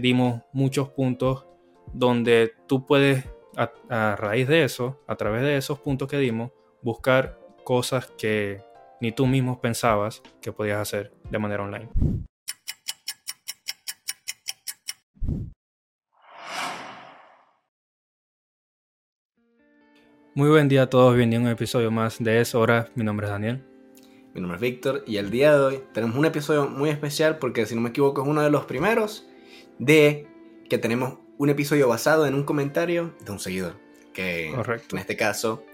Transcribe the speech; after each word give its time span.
dimos 0.00 0.42
muchos 0.52 0.90
puntos 0.90 1.44
donde 1.92 2.52
tú 2.68 2.86
puedes, 2.86 3.24
a, 3.56 4.14
raíz 4.16 4.46
de 4.46 4.62
eso, 4.62 5.02
a 5.08 5.16
través 5.16 5.42
de 5.42 5.56
esos 5.56 5.80
puntos 5.80 6.08
que 6.08 6.18
dimos, 6.18 6.52
buscar 6.82 7.40
cosas 7.64 8.06
que 8.16 8.62
ni 9.00 9.10
tú 9.10 9.26
mismo 9.26 9.60
pensabas 9.60 10.22
que 10.40 10.52
podías 10.52 10.78
hacer 10.78 11.12
de 11.28 11.38
manera 11.40 11.64
online. 11.64 11.88
Muy 20.32 20.48
buen 20.48 20.68
día 20.68 20.82
a 20.82 20.90
todos, 20.90 21.16
bienvenidos 21.16 21.42
a 21.42 21.46
un 21.46 21.52
episodio 21.52 21.90
más 21.90 22.22
de 22.22 22.40
Es 22.40 22.54
Hora. 22.54 22.88
Mi 22.94 23.02
nombre 23.02 23.26
es 23.26 23.32
Daniel. 23.32 23.64
Mi 24.32 24.40
nombre 24.40 24.54
es 24.54 24.60
Víctor 24.60 25.02
y 25.08 25.16
el 25.16 25.32
día 25.32 25.54
de 25.54 25.60
hoy 25.60 25.82
tenemos 25.92 26.16
un 26.16 26.24
episodio 26.24 26.68
muy 26.68 26.90
especial 26.90 27.38
porque 27.38 27.66
si 27.66 27.74
no 27.74 27.80
me 27.80 27.88
equivoco 27.88 28.22
es 28.22 28.28
uno 28.28 28.42
de 28.42 28.50
los 28.50 28.64
primeros 28.66 29.27
de 29.78 30.26
que 30.68 30.78
tenemos 30.78 31.18
un 31.38 31.50
episodio 31.50 31.88
basado 31.88 32.26
en 32.26 32.34
un 32.34 32.44
comentario 32.44 33.14
de 33.24 33.32
un 33.32 33.38
seguidor. 33.38 33.76
Que 34.12 34.52
Correcto. 34.54 34.96
en 34.96 35.00
este 35.00 35.16
caso, 35.16 35.64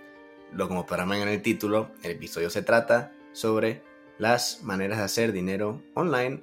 lo 0.53 0.69
como 0.69 0.87
podrán 0.87 1.13
en 1.15 1.29
el 1.29 1.43
título, 1.43 1.91
el 2.03 2.13
episodio 2.13 2.51
se 2.51 2.63
trata 2.63 3.13
sobre 3.33 3.83
las 4.19 4.63
maneras 4.63 4.99
de 4.99 5.05
hacer 5.05 5.33
dinero 5.33 5.81
online 5.95 6.43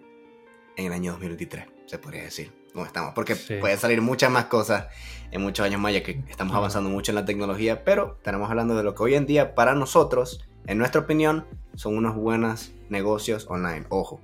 en 0.76 0.86
el 0.86 0.94
año 0.94 1.12
2023, 1.12 1.66
se 1.86 1.98
podría 2.00 2.24
decir. 2.24 2.52
¿Cómo 2.74 2.86
estamos? 2.86 3.14
Porque 3.14 3.36
puede 3.36 3.76
salir 3.76 4.02
muchas 4.02 4.32
más 4.32 4.46
cosas 4.46 4.88
en 5.32 5.42
muchos 5.42 5.66
años 5.66 5.82
más, 5.82 5.94
ya 5.94 6.04
que 6.04 6.24
estamos 6.30 6.56
avanzando 6.56 6.90
mucho 6.90 7.12
en 7.12 7.16
la 7.16 7.26
tecnología, 7.26 7.84
pero 7.84 8.16
estaremos 8.18 8.50
hablando 8.50 8.78
de 8.78 8.84
lo 8.84 8.96
que 8.96 9.04
hoy 9.04 9.16
en 9.16 9.26
día 9.26 9.56
para 9.56 9.76
nosotros, 9.76 10.46
en 10.68 10.78
nuestra 10.78 11.02
opinión, 11.02 11.46
son 11.76 11.98
unos 11.98 12.16
buenos 12.16 12.72
negocios 12.90 13.46
online. 13.50 13.86
Ojo, 13.90 14.22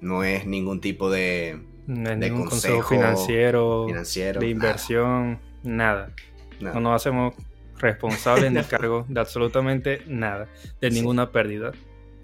no 0.00 0.24
es 0.24 0.46
ningún 0.46 0.80
tipo 0.80 1.10
de, 1.10 1.62
ningún 1.94 2.46
consejo, 2.46 2.88
financiero, 2.88 3.86
de 3.86 4.48
inversión, 4.48 5.38
nada. 5.62 6.10
No 6.60 6.80
nos 6.80 6.96
hacemos 6.96 7.34
responsables 7.78 8.52
ni 8.52 8.62
cargo 8.62 9.04
de 9.08 9.20
absolutamente 9.20 10.02
nada, 10.06 10.48
de 10.80 10.90
ninguna 10.90 11.30
pérdida. 11.32 11.72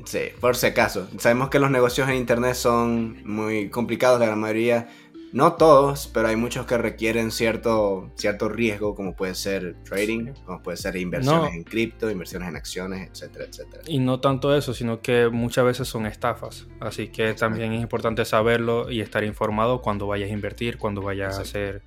Sí, 0.04 0.20
por 0.40 0.56
si 0.56 0.66
acaso. 0.66 1.08
Sabemos 1.18 1.50
que 1.50 1.58
los 1.58 1.70
negocios 1.70 2.08
en 2.08 2.14
Internet 2.14 2.54
son 2.54 3.20
muy 3.24 3.68
complicados, 3.68 4.20
la 4.20 4.26
gran 4.26 4.38
mayoría 4.38 4.88
no 5.32 5.54
todos, 5.54 6.08
pero 6.12 6.28
hay 6.28 6.36
muchos 6.36 6.64
que 6.66 6.78
requieren 6.78 7.30
cierto, 7.30 8.10
cierto 8.16 8.48
riesgo, 8.48 8.94
como 8.94 9.14
puede 9.14 9.34
ser 9.34 9.76
trading, 9.84 10.32
como 10.44 10.62
puede 10.62 10.76
ser 10.76 10.96
inversiones 10.96 11.54
en 11.54 11.64
cripto, 11.64 12.10
inversiones 12.10 12.48
en 12.48 12.56
acciones, 12.56 13.10
etcétera, 13.10 13.44
etcétera. 13.44 13.82
Y 13.86 13.98
no 13.98 14.20
tanto 14.20 14.56
eso, 14.56 14.72
sino 14.72 15.00
que 15.00 15.28
muchas 15.28 15.64
veces 15.64 15.88
son 15.88 16.06
estafas. 16.06 16.66
Así 16.80 17.08
que 17.08 17.34
también 17.34 17.72
es 17.72 17.82
importante 17.82 18.24
saberlo 18.24 18.90
y 18.90 19.00
estar 19.00 19.22
informado 19.24 19.82
cuando 19.82 20.06
vayas 20.06 20.30
a 20.30 20.32
invertir, 20.32 20.78
cuando 20.78 21.02
vayas 21.02 21.38
a 21.38 21.42
hacer 21.42 21.82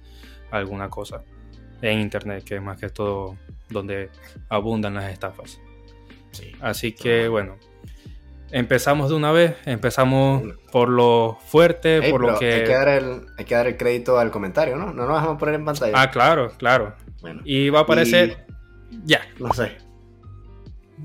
alguna 0.52 0.90
cosa 0.90 1.24
en 1.82 2.00
Internet, 2.00 2.44
que 2.44 2.56
es 2.56 2.62
más 2.62 2.80
que 2.80 2.90
todo 2.90 3.38
donde 3.70 4.10
abundan 4.50 4.94
las 4.94 5.12
estafas. 5.12 5.60
Sí, 6.32 6.52
Así 6.62 6.94
que 6.94 7.28
bueno, 7.28 7.58
Empezamos 8.52 9.10
de 9.10 9.16
una 9.16 9.32
vez, 9.32 9.56
empezamos 9.66 10.44
por 10.72 10.90
lo 10.90 11.38
fuerte, 11.46 12.12
por 12.12 12.22
lo 12.22 12.38
que... 12.38 12.54
Hay 12.54 12.64
que, 12.64 12.74
dar 12.74 12.88
el, 12.90 13.22
hay 13.38 13.46
que 13.46 13.56
dar 13.56 13.68
el 13.68 13.78
crédito 13.78 14.20
al 14.20 14.30
comentario, 14.30 14.76
¿no? 14.76 14.94
No 14.94 15.06
lo 15.06 15.14
vamos 15.14 15.36
a 15.36 15.38
poner 15.38 15.56
en 15.56 15.66
pantalla. 15.66 15.94
Ah, 15.96 16.12
claro, 16.12 16.52
claro. 16.58 16.94
Bueno, 17.22 17.42
y 17.46 17.70
va 17.70 17.80
a 17.80 17.82
aparecer... 17.84 18.46
Ya. 19.06 19.22
No 19.40 19.54
sé. 19.54 19.78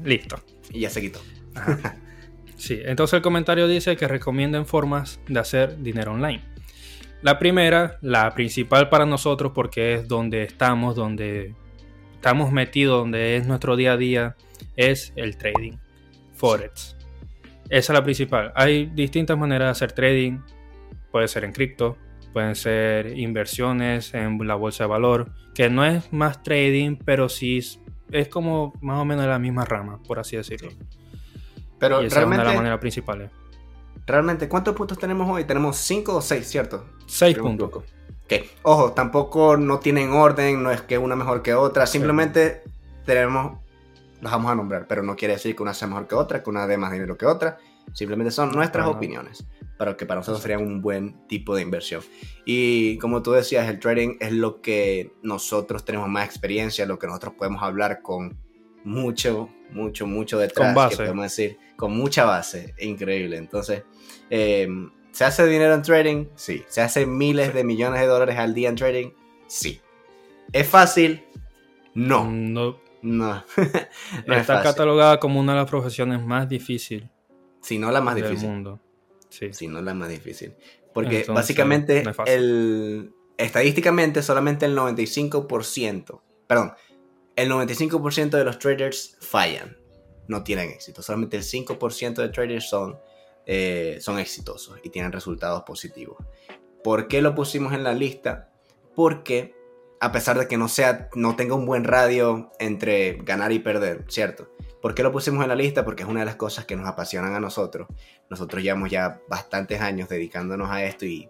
Listo. 0.03 0.37
Y 0.71 0.81
ya 0.81 0.91
se 0.91 1.01
quitó. 1.01 1.21
sí, 2.57 2.81
entonces 2.85 3.15
el 3.15 3.23
comentario 3.23 3.69
dice 3.69 3.97
que 3.97 4.09
recomienden 4.09 4.67
formas 4.67 5.21
de 5.29 5.39
hacer 5.39 5.79
dinero 5.79 6.13
online. 6.13 6.43
La 7.23 7.39
primera, 7.39 7.99
la 8.03 8.35
principal 8.35 8.89
para 8.89 9.07
nosotros 9.07 9.53
porque 9.55 9.95
es 9.95 10.09
donde 10.09 10.43
estamos, 10.43 10.97
donde 10.97 11.55
estamos 12.15 12.53
metidos, 12.53 13.01
donde 13.01 13.37
es 13.37 13.47
nuestro 13.47 13.77
día 13.77 13.93
a 13.93 13.97
día, 13.97 14.37
es 14.77 15.13
el 15.17 15.37
trading. 15.37 15.73
Forex. 16.35 16.96
Esa 17.69 17.93
es 17.93 17.99
la 17.99 18.05
principal. 18.05 18.53
Hay 18.55 18.87
distintas 18.87 19.37
maneras 19.37 19.67
de 19.67 19.71
hacer 19.71 19.93
trading. 19.93 20.41
Puede 21.11 21.29
ser 21.29 21.45
en 21.45 21.53
cripto, 21.53 21.97
pueden 22.33 22.55
ser 22.55 23.19
inversiones 23.19 24.13
en 24.13 24.39
la 24.47 24.55
bolsa 24.55 24.85
de 24.85 24.89
valor, 24.89 25.31
que 25.55 25.71
no 25.71 25.85
es 25.85 26.13
más 26.13 26.43
trading, 26.43 26.97
pero 27.05 27.29
sí 27.29 27.61
es 28.11 28.29
como 28.29 28.75
más 28.83 29.01
o 29.01 29.05
menos 29.05 29.27
la 29.27 29.39
misma 29.39 29.65
rama, 29.65 29.99
por 30.07 30.19
así 30.19 30.37
decirlo. 30.37 30.69
Pero 31.79 32.01
esa 32.01 32.17
realmente, 32.17 32.21
es 32.21 32.27
una 32.27 32.43
de 32.43 32.45
las 32.45 32.57
maneras 32.57 32.79
principales. 32.79 33.31
Realmente, 34.07 34.49
¿cuántos 34.49 34.75
puntos 34.75 34.99
tenemos 34.99 35.29
hoy? 35.29 35.45
Tenemos 35.45 35.77
5 35.79 36.17
o 36.17 36.21
6, 36.21 36.47
¿cierto? 36.47 36.87
6 37.07 37.39
puntos. 37.39 37.71
Ok, 37.75 38.33
ojo, 38.63 38.93
tampoco 38.93 39.57
no 39.57 39.79
tienen 39.79 40.11
orden, 40.11 40.63
no 40.63 40.71
es 40.71 40.83
que 40.83 40.99
una 40.99 41.17
mejor 41.17 41.43
que 41.43 41.55
otra, 41.55 41.87
simplemente 41.87 42.63
tenemos 43.05 43.59
las 44.27 44.33
vamos 44.33 44.53
a 44.53 44.55
nombrar, 44.55 44.87
pero 44.87 45.03
no 45.03 45.17
quiere 45.17 45.35
decir 45.35 45.55
que 45.55 45.63
una 45.63 45.73
sea 45.73 45.89
mejor 45.89 46.07
que 46.07 46.15
otra, 46.15 46.43
que 46.43 46.51
una 46.51 46.67
dé 46.67 46.77
más 46.77 46.93
dinero 46.93 47.17
que 47.17 47.27
otra. 47.27 47.59
Simplemente 47.93 48.33
son 48.33 48.51
nuestras 48.51 48.87
opiniones, 48.87 49.47
pero 49.79 49.97
que 49.97 50.07
para 50.07 50.21
nosotros 50.21 50.43
sería 50.43 50.59
un 50.59 50.83
buen 50.83 51.27
tipo 51.29 51.55
de 51.55 51.63
inversión. 51.63 52.03
Y 52.45 52.99
como 52.99 53.23
tú 53.23 53.33
decías, 53.33 53.69
el 53.69 53.79
trading 53.79 54.17
es 54.21 54.33
lo 54.33 54.61
que 54.61 55.13
nosotros 55.23 55.85
tenemos 55.85 56.09
más 56.09 56.27
experiencia, 56.27 56.85
lo 56.85 56.99
que 56.99 57.07
nosotros 57.07 57.35
podemos 57.39 57.63
hablar 57.63 58.03
con 58.03 58.37
mucho, 58.85 59.49
mucho, 59.71 60.07
mucho 60.07 60.39
detrás. 60.39 60.67
Con 60.67 60.75
base. 60.75 60.97
podemos 60.97 61.25
decir, 61.25 61.59
con 61.77 61.97
mucha 61.97 62.25
base. 62.25 62.75
Increíble. 62.81 63.37
Entonces, 63.37 63.85
em, 64.29 64.91
¿se 65.13 65.25
hace 65.25 65.47
dinero 65.47 65.75
en 65.75 65.83
trading? 65.83 66.27
Sí. 66.35 66.65
¿Se 66.67 66.81
hace 66.81 67.07
miles 67.07 67.55
de 67.55 67.63
millones 67.63 68.01
de 68.01 68.07
dólares 68.07 68.37
al 68.37 68.53
día 68.53 68.69
en 68.69 68.77
trading? 68.77 69.11
Sí. 69.47 69.81
¿Es 70.53 70.67
fácil? 70.67 71.25
No. 71.95 72.29
No 72.29 72.86
no. 73.07 73.45
Está 74.27 74.63
catalogada 74.63 75.21
como 75.21 75.41
una 75.41 75.53
de 75.53 75.61
las 75.61 75.71
profesiones 75.71 76.23
más 76.23 76.49
difíciles. 76.49 77.09
Si 77.63 77.79
no 77.79 77.91
la 77.91 78.01
más 78.01 78.15
del 78.17 78.25
difícil. 78.25 78.49
mundo. 78.49 78.81
Sí. 79.29 79.53
Si 79.53 79.69
no 79.69 79.81
la 79.81 79.95
más 79.95 80.09
difícil. 80.09 80.55
Porque 80.93 81.25
básicamente, 81.29 82.05
el, 82.27 83.13
estadísticamente, 83.37 84.23
solamente 84.23 84.67
el 84.67 84.77
95%, 84.77 86.21
perdón, 86.47 86.73
el 87.37 87.51
95% 87.51 88.31
de 88.31 88.45
los 88.45 88.59
traders 88.59 89.17
fallan, 89.21 89.77
no 90.27 90.43
tienen 90.43 90.71
éxito. 90.71 91.03
Solamente 91.03 91.37
el 91.37 91.43
5% 91.43 92.15
de 92.15 92.29
traders 92.31 92.69
son, 92.69 92.99
eh, 93.45 93.99
son 94.01 94.19
exitosos 94.19 94.79
y 94.83 94.91
tienen 94.91 95.13
resultados 95.13 95.63
positivos. 95.65 96.17
¿Por 96.83 97.09
qué 97.09 97.21
lo 97.21 97.35
pusimos 97.35 97.73
en 97.75 97.85
la 97.85 97.93
lista? 97.93 98.51
Porque 98.95 99.55
a 100.01 100.13
pesar 100.13 100.39
de 100.39 100.47
que 100.47 100.57
no 100.57 100.69
sea, 100.69 101.09
no 101.15 101.37
tenga 101.37 101.55
un 101.55 101.67
buen 101.67 101.85
radio 101.85 102.51
entre 102.59 103.15
ganar 103.23 103.53
y 103.53 103.59
perder, 103.59 104.05
¿cierto? 104.09 104.51
¿Por 104.83 104.95
qué 104.95 105.03
lo 105.03 105.13
pusimos 105.13 105.43
en 105.43 105.49
la 105.49 105.55
lista? 105.55 105.85
Porque 105.85 106.03
es 106.03 106.09
una 106.09 106.21
de 106.21 106.27
las 106.27 106.37
cosas 106.37 106.65
que 106.65 106.77
nos 106.77 106.87
apasionan 106.87 107.35
a 107.35 107.41
nosotros. 107.41 107.89
Nosotros 108.29 108.63
llevamos 108.63 108.91
ya 108.91 109.21
bastantes 109.29 109.81
años 109.81 110.09
dedicándonos 110.09 110.71
a 110.71 110.85
esto 110.85 111.07
y 111.07 111.29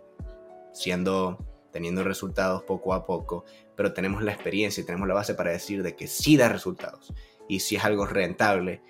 siendo, 0.73 1.39
teniendo 1.73 2.05
resultados 2.05 2.65
poco 2.65 2.93
a 2.93 3.07
poco, 3.07 3.45
pero 3.77 3.93
tenemos 3.93 4.23
la 4.23 4.33
experiencia 4.33 4.83
y 4.83 4.87
tenemos 4.87 5.09
la 5.09 5.15
base 5.15 5.35
para 5.35 5.53
decir 5.53 5.83
de 5.83 5.97
que 5.97 6.07
sí 6.07 6.37
da 6.37 6.49
resultados 6.49 7.15
y 7.49 7.61
sí 7.61 7.77
es 7.77 7.85
algo 7.85 8.07
rentable, 8.07 8.83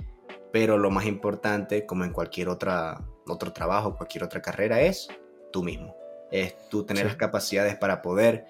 pero 0.52 0.78
lo 0.78 0.90
más 0.90 1.04
importante, 1.04 1.86
como 1.86 2.04
en 2.04 2.12
cualquier 2.12 2.48
otra, 2.48 3.04
otro 3.28 3.52
trabajo, 3.52 3.96
cualquier 3.96 4.24
otra 4.24 4.40
carrera, 4.40 4.80
es 4.80 5.08
tú 5.52 5.62
mismo. 5.62 5.94
Es 6.32 6.56
tú 6.70 6.84
tener 6.84 7.06
las 7.06 7.16
capacidades 7.16 7.76
para 7.76 8.02
poder 8.02 8.46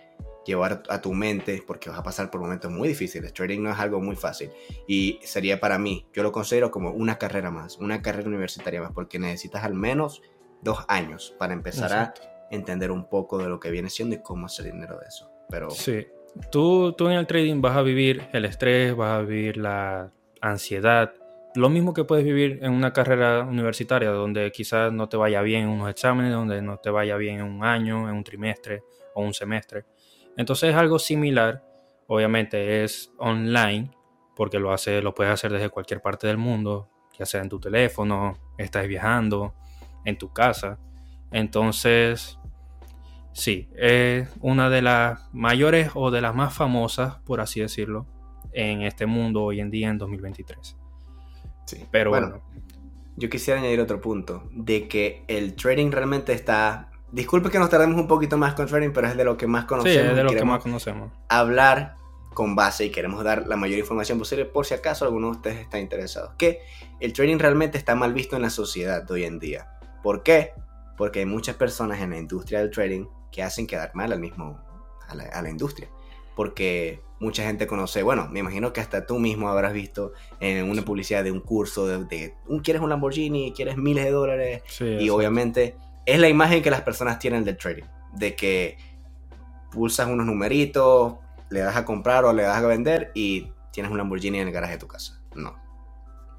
llevar 0.47 0.83
a 0.89 1.01
tu 1.01 1.12
mente, 1.12 1.62
porque 1.67 1.91
vas 1.91 1.99
a 1.99 2.03
pasar 2.03 2.31
por 2.31 2.41
momentos 2.41 2.71
muy 2.71 2.89
difíciles. 2.89 3.33
Trading 3.33 3.62
no 3.62 3.71
es 3.71 3.79
algo 3.79 4.01
muy 4.01 4.17
fácil. 4.17 4.51
Y 4.87 5.19
sería 5.23 5.61
para 5.61 5.79
mí, 5.79 6.07
yo 6.12 6.23
lo 6.23 6.33
considero 6.33 6.71
como 6.71 6.91
una 6.93 7.19
carrera 7.19 7.51
más, 7.51 7.79
una 7.79 8.01
carrera 8.01 8.29
universitaria 8.29 8.81
más, 8.81 8.93
porque 8.93 9.19
necesitas 9.19 9.65
al 9.65 9.75
menos 9.75 10.23
dos 10.62 10.84
años 10.89 11.34
para 11.39 11.53
empezar 11.53 11.93
a 11.93 12.15
entender 12.51 12.91
un 12.91 13.09
poco 13.09 13.39
de 13.39 13.49
lo 13.49 13.61
que 13.61 13.71
viene 13.71 13.91
siendo 13.91 14.15
y 14.15 14.23
cómo 14.23 14.47
hacer 14.47 14.67
dinero 14.67 14.99
de 14.99 15.07
eso. 15.07 15.31
Pero... 15.51 15.71
Sí, 15.71 16.07
tú, 16.51 16.92
tú 16.92 17.09
en 17.09 17.15
el 17.15 17.27
trading 17.27 17.60
vas 17.60 17.77
a 17.77 17.83
vivir 17.83 18.28
el 18.33 18.45
estrés, 18.45 18.95
vas 18.95 19.19
a 19.19 19.22
vivir 19.22 19.57
la 19.57 20.13
ansiedad, 20.41 21.13
lo 21.57 21.71
mismo 21.71 21.95
que 21.95 22.04
puedes 22.04 22.25
vivir 22.25 22.59
en 22.63 22.72
una 22.72 22.92
carrera 22.92 23.42
universitaria 23.42 24.10
donde 24.10 24.53
quizás 24.53 24.92
no 24.92 25.09
te 25.09 25.16
vaya 25.16 25.41
bien 25.41 25.63
en 25.65 25.69
unos 25.71 25.91
exámenes, 25.91 26.33
donde 26.33 26.60
no 26.60 26.78
te 26.78 26.91
vaya 26.91 27.16
bien 27.16 27.41
en 27.41 27.45
un 27.45 27.65
año, 27.65 28.09
en 28.09 28.15
un 28.15 28.25
trimestre 28.25 28.83
o 29.15 29.22
un 29.22 29.33
semestre. 29.33 29.84
Entonces 30.36 30.71
es 30.71 30.77
algo 30.77 30.98
similar, 30.98 31.65
obviamente 32.06 32.84
es 32.84 33.12
online, 33.18 33.91
porque 34.34 34.59
lo, 34.59 34.72
hace, 34.72 35.00
lo 35.00 35.15
puedes 35.15 35.33
hacer 35.33 35.53
desde 35.53 35.71
cualquier 35.71 36.03
parte 36.03 36.27
del 36.27 36.36
mundo, 36.36 36.91
ya 37.18 37.24
sea 37.24 37.41
en 37.41 37.48
tu 37.48 37.59
teléfono, 37.59 38.36
estás 38.59 38.86
viajando, 38.86 39.54
en 40.04 40.18
tu 40.18 40.33
casa. 40.33 40.78
Entonces, 41.33 42.38
sí, 43.33 43.68
es 43.74 44.28
una 44.41 44.68
de 44.68 44.83
las 44.83 45.21
mayores 45.33 45.91
o 45.94 46.10
de 46.10 46.21
las 46.21 46.34
más 46.34 46.54
famosas, 46.54 47.16
por 47.24 47.41
así 47.41 47.60
decirlo, 47.60 48.06
en 48.53 48.82
este 48.82 49.06
mundo 49.06 49.42
hoy 49.42 49.60
en 49.60 49.71
día 49.71 49.89
en 49.89 49.98
2023. 49.98 50.77
Sí, 51.66 51.84
pero 51.91 52.10
bueno, 52.10 52.42
Yo 53.16 53.28
quisiera 53.28 53.59
añadir 53.59 53.80
otro 53.80 54.00
punto, 54.00 54.48
de 54.53 54.86
que 54.86 55.24
el 55.28 55.54
trading 55.54 55.91
realmente 55.91 56.32
está 56.32 56.91
disculpe 57.16 57.48
que 57.48 57.59
nos 57.59 57.71
tardemos 57.71 57.98
un 57.98 58.07
poquito 58.07 58.36
más 58.36 58.53
con 58.53 58.66
trading, 58.66 58.91
pero 58.92 59.09
es 59.09 59.16
de 59.16 59.24
lo 59.24 59.39
que 59.39 59.47
más 59.47 59.65
conocemos. 59.65 60.03
Sí, 60.03 60.10
es 60.10 60.15
de 60.15 60.22
lo 60.22 60.30
que 60.33 60.45
más 60.45 60.63
conocemos. 60.63 61.10
Hablar 61.30 61.97
con 62.34 62.54
base 62.54 62.84
y 62.84 62.91
queremos 62.91 63.24
dar 63.24 63.48
la 63.48 63.57
mayor 63.57 63.78
información 63.78 64.18
posible 64.18 64.45
por 64.45 64.66
si 64.66 64.74
acaso 64.74 65.07
alguno 65.07 65.28
de 65.28 65.36
ustedes 65.36 65.60
está 65.60 65.78
interesado. 65.78 66.34
Que 66.36 66.60
el 67.01 67.15
trading 67.15 67.39
realmente 67.39 67.78
está 67.78 67.95
mal 67.95 68.13
visto 68.13 68.36
en 68.36 68.42
la 68.42 68.51
sociedad 68.51 69.03
de 69.03 69.15
hoy 69.15 69.24
en 69.24 69.39
día. 69.39 69.78
¿Por 70.03 70.22
qué? 70.22 70.53
Porque 70.98 71.21
hay 71.21 71.27
muchas 71.27 71.57
personas 71.57 72.03
en 72.03 72.10
la 72.10 72.18
industria 72.18 72.59
del 72.59 72.71
trading 72.71 73.07
que 73.33 73.42
hacen 73.42 73.66
quedar 73.66 73.92
mal 73.95 74.13
al 74.13 74.21
mismo, 74.21 74.60
a 75.09 75.15
la, 75.15 75.48
industria. 75.48 75.89
Porque 76.34 77.01
mucha 77.18 77.45
gente 77.45 77.66
conoce, 77.66 78.03
bueno, 78.03 78.28
me 78.30 78.41
imagino 78.41 78.74
que 78.74 78.83
hasta 78.83 79.07
tú 79.07 79.18
mismo 79.18 79.48
habrás 79.48 79.72
visto 79.72 80.13
en 80.39 80.71
una 80.71 80.83
publicidad 80.83 81.24
de 81.24 81.33
un 81.33 81.41
curso 81.41 81.86
de, 81.86 82.34
quieres 82.63 82.83
un 82.83 82.91
Lamborghini, 82.91 83.54
quieres 83.57 83.78
miles 83.78 84.04
de 84.04 84.10
dólares. 84.10 84.63
y 84.80 85.09
obviamente 85.09 85.77
es 86.06 86.20
la 86.20 86.28
imagen 86.28 86.62
que 86.62 86.70
las 86.70 86.82
personas 86.82 87.18
tienen 87.18 87.44
del 87.44 87.56
trading. 87.56 87.84
De 88.12 88.34
que 88.34 88.78
pulsas 89.70 90.08
unos 90.08 90.24
numeritos, 90.24 91.16
le 91.50 91.60
das 91.60 91.76
a 91.76 91.84
comprar 91.84 92.24
o 92.24 92.32
le 92.32 92.44
das 92.44 92.62
a 92.62 92.66
vender 92.66 93.10
y 93.14 93.53
tienes 93.72 93.92
un 93.92 93.98
Lamborghini 93.98 94.38
en 94.38 94.48
el 94.48 94.54
garaje 94.54 94.74
de 94.74 94.78
tu 94.78 94.88
casa. 94.88 95.20
No, 95.34 95.56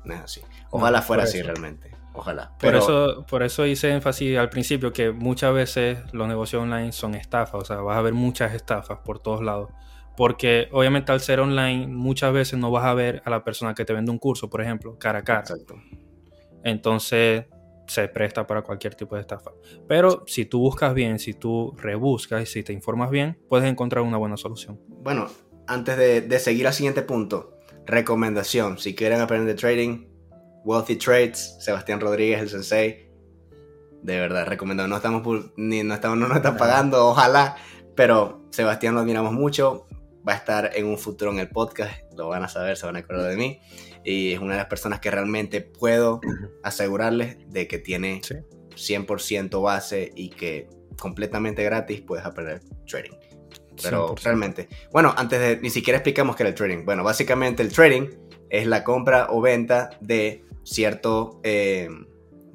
no 0.04 0.14
es 0.14 0.22
así. 0.22 0.42
Ojalá 0.72 1.02
fuera 1.02 1.24
así 1.24 1.42
realmente. 1.42 1.92
Ojalá. 2.14 2.52
Pero... 2.60 2.80
Por, 2.80 2.90
eso, 2.90 3.26
por 3.28 3.44
eso 3.44 3.66
hice 3.66 3.92
énfasis 3.92 4.38
al 4.38 4.50
principio 4.50 4.92
que 4.92 5.12
muchas 5.12 5.54
veces 5.54 6.00
los 6.14 6.28
negocios 6.28 6.64
online 6.64 6.92
son 6.92 7.14
estafas. 7.14 7.62
O 7.62 7.66
sea, 7.66 7.78
vas 7.78 7.98
a 7.98 8.02
ver 8.02 8.14
muchas 8.14 8.56
estafas 8.56 9.00
por 9.00 9.20
todos 9.20 9.44
lados. 9.44 9.70
Porque 10.16 10.68
obviamente 10.72 11.12
al 11.12 11.22
ser 11.22 11.40
online 11.40 11.86
muchas 11.86 12.34
veces 12.34 12.58
no 12.58 12.72
vas 12.72 12.86
a 12.86 12.96
ver 12.96 13.22
a 13.24 13.30
la 13.30 13.44
persona 13.44 13.76
que 13.76 13.86
te 13.86 13.94
vende 13.94 14.10
un 14.10 14.18
curso, 14.18 14.50
por 14.50 14.62
ejemplo, 14.62 14.98
cara 14.98 15.20
a 15.20 15.24
cara. 15.24 15.42
Exacto. 15.42 15.76
Entonces 16.64 17.46
se 17.88 18.08
presta 18.08 18.46
para 18.46 18.62
cualquier 18.62 18.96
tipo 18.96 19.16
de 19.16 19.22
estafa. 19.22 19.52
Pero 19.88 20.24
si 20.28 20.46
tú 20.46 20.60
buscas 20.60 20.94
bien, 20.94 21.20
si 21.20 21.34
tú 21.34 21.74
rebuscas 21.78 22.44
y 22.44 22.46
si 22.46 22.64
te 22.64 22.74
informas 22.74 23.10
bien, 23.10 23.40
puedes 23.50 23.70
encontrar 23.70 24.04
una 24.04 24.18
buena 24.18 24.38
solución. 24.38 24.80
Bueno, 24.88 25.28
antes 25.68 25.98
de, 25.98 26.40
seguir 26.40 26.68
al 26.68 26.74
siguiente 26.74 27.02
punto, 27.02 27.58
recomendación, 27.86 28.78
si 28.78 28.96
quieren 28.96 29.22
aprender 29.22 29.56
de 29.56 29.60
trading, 29.60 30.08
Wealthy 30.64 30.98
Trades, 30.98 31.58
Sebastián 31.60 32.00
Rodríguez, 32.00 32.42
el 32.42 32.50
sensei, 32.50 33.10
de 34.04 34.20
verdad, 34.20 34.46
recomendado. 34.48 34.88
No 34.88 34.98
estamos, 34.98 35.52
ni, 35.56 35.84
no 35.84 35.94
estamos, 35.94 36.18
no 36.18 36.28
nos 36.28 36.38
están 36.38 36.58
pagando, 36.58 37.08
ojalá, 37.08 37.58
pero 37.96 38.46
Sebastián 38.52 38.96
lo 38.96 39.02
admiramos 39.02 39.34
mucho, 39.34 39.88
va 40.28 40.34
a 40.34 40.36
estar 40.36 40.72
en 40.76 40.86
un 40.86 40.98
futuro 40.98 41.32
en 41.32 41.40
el 41.40 41.50
podcast, 41.50 41.92
lo 42.18 42.28
van 42.28 42.44
a 42.44 42.50
saber, 42.50 42.78
se 42.78 42.86
van 42.86 42.96
a 42.96 43.00
acordar 43.00 43.30
de 43.30 43.38
mí 43.38 43.60
y 44.04 44.34
es 44.34 44.40
una 44.40 44.54
de 44.54 44.60
las 44.60 44.68
personas 44.68 45.00
que 45.00 45.12
realmente 45.12 45.62
puedo 45.62 46.22
asegurarles 46.64 47.38
de 47.50 47.68
que 47.68 47.78
tiene 47.78 48.22
100% 48.22 49.62
base 49.62 50.12
y 50.16 50.30
que 50.30 50.68
completamente 50.98 51.64
gratis 51.64 52.02
puedes 52.02 52.26
aprender 52.26 52.62
trading. 52.86 53.12
Pero 53.82 54.16
realmente, 54.24 54.68
bueno, 54.92 55.14
antes 55.16 55.40
de 55.40 55.60
ni 55.62 55.70
siquiera 55.70 55.98
explicamos 55.98 56.36
qué 56.36 56.44
es 56.44 56.50
el 56.50 56.56
trading. 56.56 56.84
Bueno, 56.84 57.04
básicamente 57.04 57.62
el 57.62 57.72
trading 57.72 58.10
es 58.50 58.66
la 58.66 58.84
compra 58.84 59.28
o 59.30 59.42
venta 59.42 59.92
de 60.02 60.44
cierto, 60.64 61.40
eh, 61.44 61.88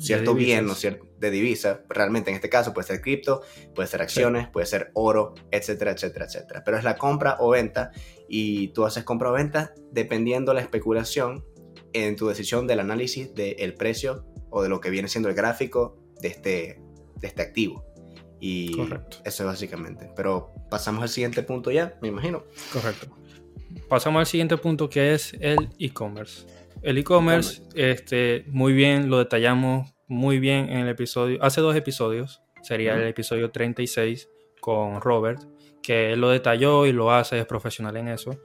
cierto 0.02 0.34
bien 0.34 0.68
o 0.68 0.74
cierto 0.74 1.06
de 1.18 1.30
divisa, 1.30 1.82
realmente 1.88 2.30
en 2.30 2.36
este 2.36 2.48
caso 2.48 2.74
puede 2.74 2.88
ser 2.88 3.00
cripto, 3.00 3.42
puede 3.74 3.88
ser 3.88 4.02
acciones, 4.02 4.48
puede 4.48 4.66
ser 4.66 4.90
oro, 4.94 5.34
etcétera, 5.50 5.92
etcétera, 5.92 6.26
etcétera. 6.26 6.62
Pero 6.64 6.76
es 6.76 6.84
la 6.84 6.96
compra 6.96 7.36
o 7.38 7.50
venta 7.50 7.92
y 8.28 8.68
tú 8.68 8.84
haces 8.84 9.04
compra 9.04 9.30
o 9.30 9.32
venta 9.32 9.72
dependiendo 9.92 10.52
la 10.52 10.60
especulación 10.60 11.44
en 11.92 12.16
tu 12.16 12.28
decisión 12.28 12.66
del 12.66 12.80
análisis 12.80 13.34
del 13.34 13.74
precio 13.74 14.26
o 14.50 14.62
de 14.62 14.68
lo 14.68 14.80
que 14.80 14.90
viene 14.90 15.08
siendo 15.08 15.28
el 15.28 15.34
gráfico 15.34 15.96
de 16.20 16.28
este, 16.28 16.80
de 17.16 17.26
este 17.26 17.42
activo. 17.42 17.84
Y 18.40 18.72
eso 19.24 19.44
es 19.44 19.44
básicamente. 19.44 20.10
Pero 20.16 20.52
pasamos 20.68 21.02
al 21.02 21.08
siguiente 21.08 21.44
punto 21.44 21.70
ya, 21.70 21.96
me 22.02 22.08
imagino. 22.08 22.44
Correcto. 22.72 23.16
Pasamos 23.88 24.20
al 24.20 24.26
siguiente 24.26 24.56
punto 24.56 24.90
que 24.90 25.14
es 25.14 25.34
el 25.38 25.70
e-commerce. 25.78 26.46
El 26.82 26.98
e-commerce, 26.98 27.62
este, 27.74 28.44
muy 28.48 28.72
bien, 28.72 29.08
lo 29.08 29.18
detallamos 29.18 29.94
muy 30.08 30.40
bien 30.40 30.68
en 30.68 30.78
el 30.78 30.88
episodio, 30.88 31.38
hace 31.42 31.60
dos 31.60 31.76
episodios, 31.76 32.42
sería 32.60 32.94
el 32.94 33.06
episodio 33.06 33.50
36 33.50 34.28
con 34.60 35.00
Robert, 35.00 35.40
que 35.82 36.12
él 36.12 36.20
lo 36.20 36.30
detalló 36.30 36.86
y 36.86 36.92
lo 36.92 37.12
hace, 37.12 37.38
es 37.38 37.46
profesional 37.46 37.96
en 37.96 38.08
eso. 38.08 38.38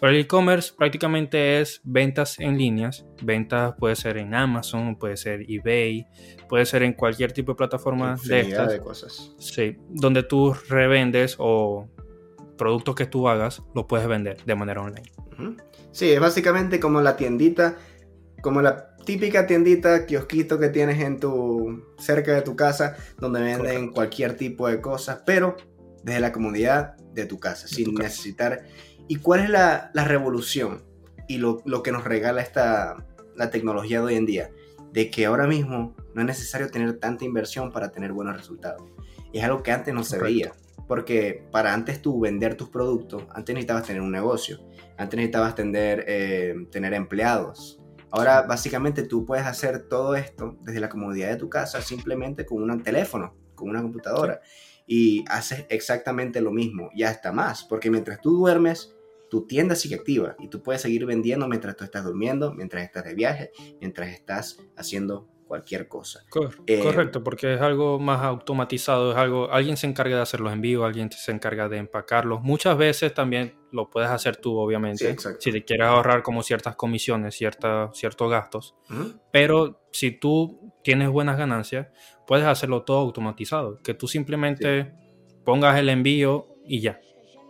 Pero 0.00 0.12
el 0.12 0.20
e-commerce 0.20 0.72
prácticamente 0.76 1.60
es 1.60 1.80
ventas 1.84 2.38
en 2.40 2.58
líneas. 2.58 3.06
Ventas 3.22 3.74
puede 3.78 3.96
ser 3.96 4.18
en 4.18 4.34
Amazon, 4.34 4.96
puede 4.96 5.16
ser 5.16 5.44
eBay, 5.48 6.04
puede 6.48 6.66
ser 6.66 6.82
en 6.82 6.94
cualquier 6.94 7.32
tipo 7.32 7.52
de 7.52 7.56
plataforma 7.56 8.16
de 8.24 8.40
estas. 8.40 8.70
de 8.70 8.80
cosas. 8.80 9.34
Sí, 9.38 9.76
donde 9.88 10.24
tú 10.24 10.52
revendes 10.68 11.36
o 11.38 11.88
productos 12.58 12.94
que 12.96 13.06
tú 13.06 13.28
hagas, 13.28 13.62
los 13.74 13.84
puedes 13.86 14.06
vender 14.06 14.44
de 14.44 14.54
manera 14.54 14.82
online. 14.82 15.10
Sí, 15.94 16.10
es 16.10 16.18
básicamente 16.18 16.80
como 16.80 17.00
la 17.00 17.16
tiendita, 17.16 17.76
como 18.42 18.60
la 18.60 18.96
típica 19.06 19.46
tiendita, 19.46 20.06
kiosquito 20.06 20.58
que 20.58 20.68
tienes 20.68 21.00
en 21.00 21.20
tu 21.20 21.84
cerca 21.98 22.34
de 22.34 22.42
tu 22.42 22.56
casa, 22.56 22.96
donde 23.20 23.40
venden 23.40 23.92
cualquier 23.92 24.36
tipo 24.36 24.66
de 24.66 24.80
cosas, 24.80 25.22
pero 25.24 25.56
desde 26.02 26.18
la 26.18 26.32
comodidad 26.32 26.96
de 26.96 27.26
tu 27.26 27.38
casa, 27.38 27.68
sin 27.68 27.94
necesitar. 27.94 28.64
¿Y 29.06 29.16
cuál 29.16 29.40
es 29.44 29.50
la, 29.50 29.92
revolución 29.94 30.82
y 31.28 31.38
lo, 31.38 31.62
que 31.84 31.92
nos 31.92 32.02
regala 32.02 32.42
esta, 32.42 32.96
la 33.36 33.50
tecnología 33.50 34.00
de 34.00 34.06
hoy 34.06 34.14
en 34.16 34.26
día? 34.26 34.50
De 34.92 35.12
que 35.12 35.26
ahora 35.26 35.46
mismo 35.46 35.94
no 36.12 36.20
es 36.22 36.26
necesario 36.26 36.68
tener 36.72 36.98
tanta 36.98 37.24
inversión 37.24 37.70
para 37.70 37.92
tener 37.92 38.12
buenos 38.12 38.36
resultados. 38.36 38.82
es 39.32 39.44
algo 39.44 39.62
que 39.62 39.70
antes 39.70 39.94
no 39.94 40.02
se 40.02 40.18
veía. 40.18 40.54
Porque 40.88 41.46
para 41.52 41.72
antes 41.72 42.02
tú 42.02 42.18
vender 42.18 42.56
tus 42.56 42.68
productos, 42.68 43.22
antes 43.32 43.54
necesitabas 43.54 43.86
tener 43.86 44.02
un 44.02 44.10
negocio, 44.10 44.58
antes 44.96 45.16
necesitabas 45.16 45.54
tener, 45.54 46.04
eh, 46.06 46.54
tener 46.70 46.94
empleados, 46.94 47.80
Ahora 48.16 48.42
básicamente 48.42 49.02
tú 49.02 49.26
puedes 49.26 49.44
hacer 49.44 49.88
todo 49.88 50.14
esto 50.14 50.56
desde 50.60 50.78
la 50.78 50.88
comodidad 50.88 51.30
de 51.30 51.36
tu 51.36 51.48
casa 51.48 51.82
simplemente 51.82 52.46
con 52.46 52.62
un 52.62 52.80
teléfono, 52.80 53.34
con 53.56 53.68
una 53.70 53.82
computadora. 53.82 54.40
Y 54.86 55.24
haces 55.28 55.66
exactamente 55.68 56.40
lo 56.40 56.52
mismo 56.52 56.90
y 56.94 57.02
hasta 57.02 57.32
más, 57.32 57.64
porque 57.64 57.90
mientras 57.90 58.20
tú 58.20 58.36
duermes, 58.36 58.94
tu 59.28 59.48
tienda 59.48 59.74
sigue 59.74 59.96
activa 59.96 60.36
y 60.38 60.46
tú 60.46 60.62
puedes 60.62 60.82
seguir 60.82 61.06
vendiendo 61.06 61.48
mientras 61.48 61.74
tú 61.74 61.82
estás 61.82 62.04
durmiendo, 62.04 62.54
mientras 62.54 62.84
estás 62.84 63.02
de 63.02 63.16
viaje, 63.16 63.50
mientras 63.80 64.10
estás 64.10 64.58
haciendo 64.76 65.28
cualquier 65.54 65.86
cosa. 65.86 66.24
Eh, 66.66 66.80
correcto, 66.80 67.22
porque 67.22 67.54
es 67.54 67.60
algo 67.60 68.00
más 68.00 68.22
automatizado, 68.22 69.12
es 69.12 69.16
algo, 69.16 69.52
alguien 69.52 69.76
se 69.76 69.86
encarga 69.86 70.16
de 70.16 70.22
hacer 70.22 70.40
los 70.40 70.52
envíos, 70.52 70.84
alguien 70.84 71.12
se 71.12 71.30
encarga 71.30 71.68
de 71.68 71.76
empacarlos. 71.76 72.42
Muchas 72.42 72.76
veces 72.76 73.14
también 73.14 73.54
lo 73.70 73.88
puedes 73.88 74.10
hacer 74.10 74.36
tú, 74.36 74.58
obviamente, 74.58 75.16
si 75.38 75.52
te 75.52 75.64
quieres 75.64 75.86
ahorrar 75.86 76.24
como 76.24 76.42
ciertas 76.42 76.74
comisiones, 76.74 77.36
ciertos 77.36 78.30
gastos. 78.30 78.74
Pero 79.30 79.80
si 79.92 80.10
tú 80.10 80.72
tienes 80.82 81.08
buenas 81.08 81.38
ganancias, 81.38 81.86
puedes 82.26 82.46
hacerlo 82.46 82.82
todo 82.82 82.98
automatizado, 82.98 83.80
que 83.80 83.94
tú 83.94 84.08
simplemente 84.08 84.92
pongas 85.44 85.78
el 85.78 85.88
envío 85.88 86.48
y 86.66 86.80
ya. 86.80 87.00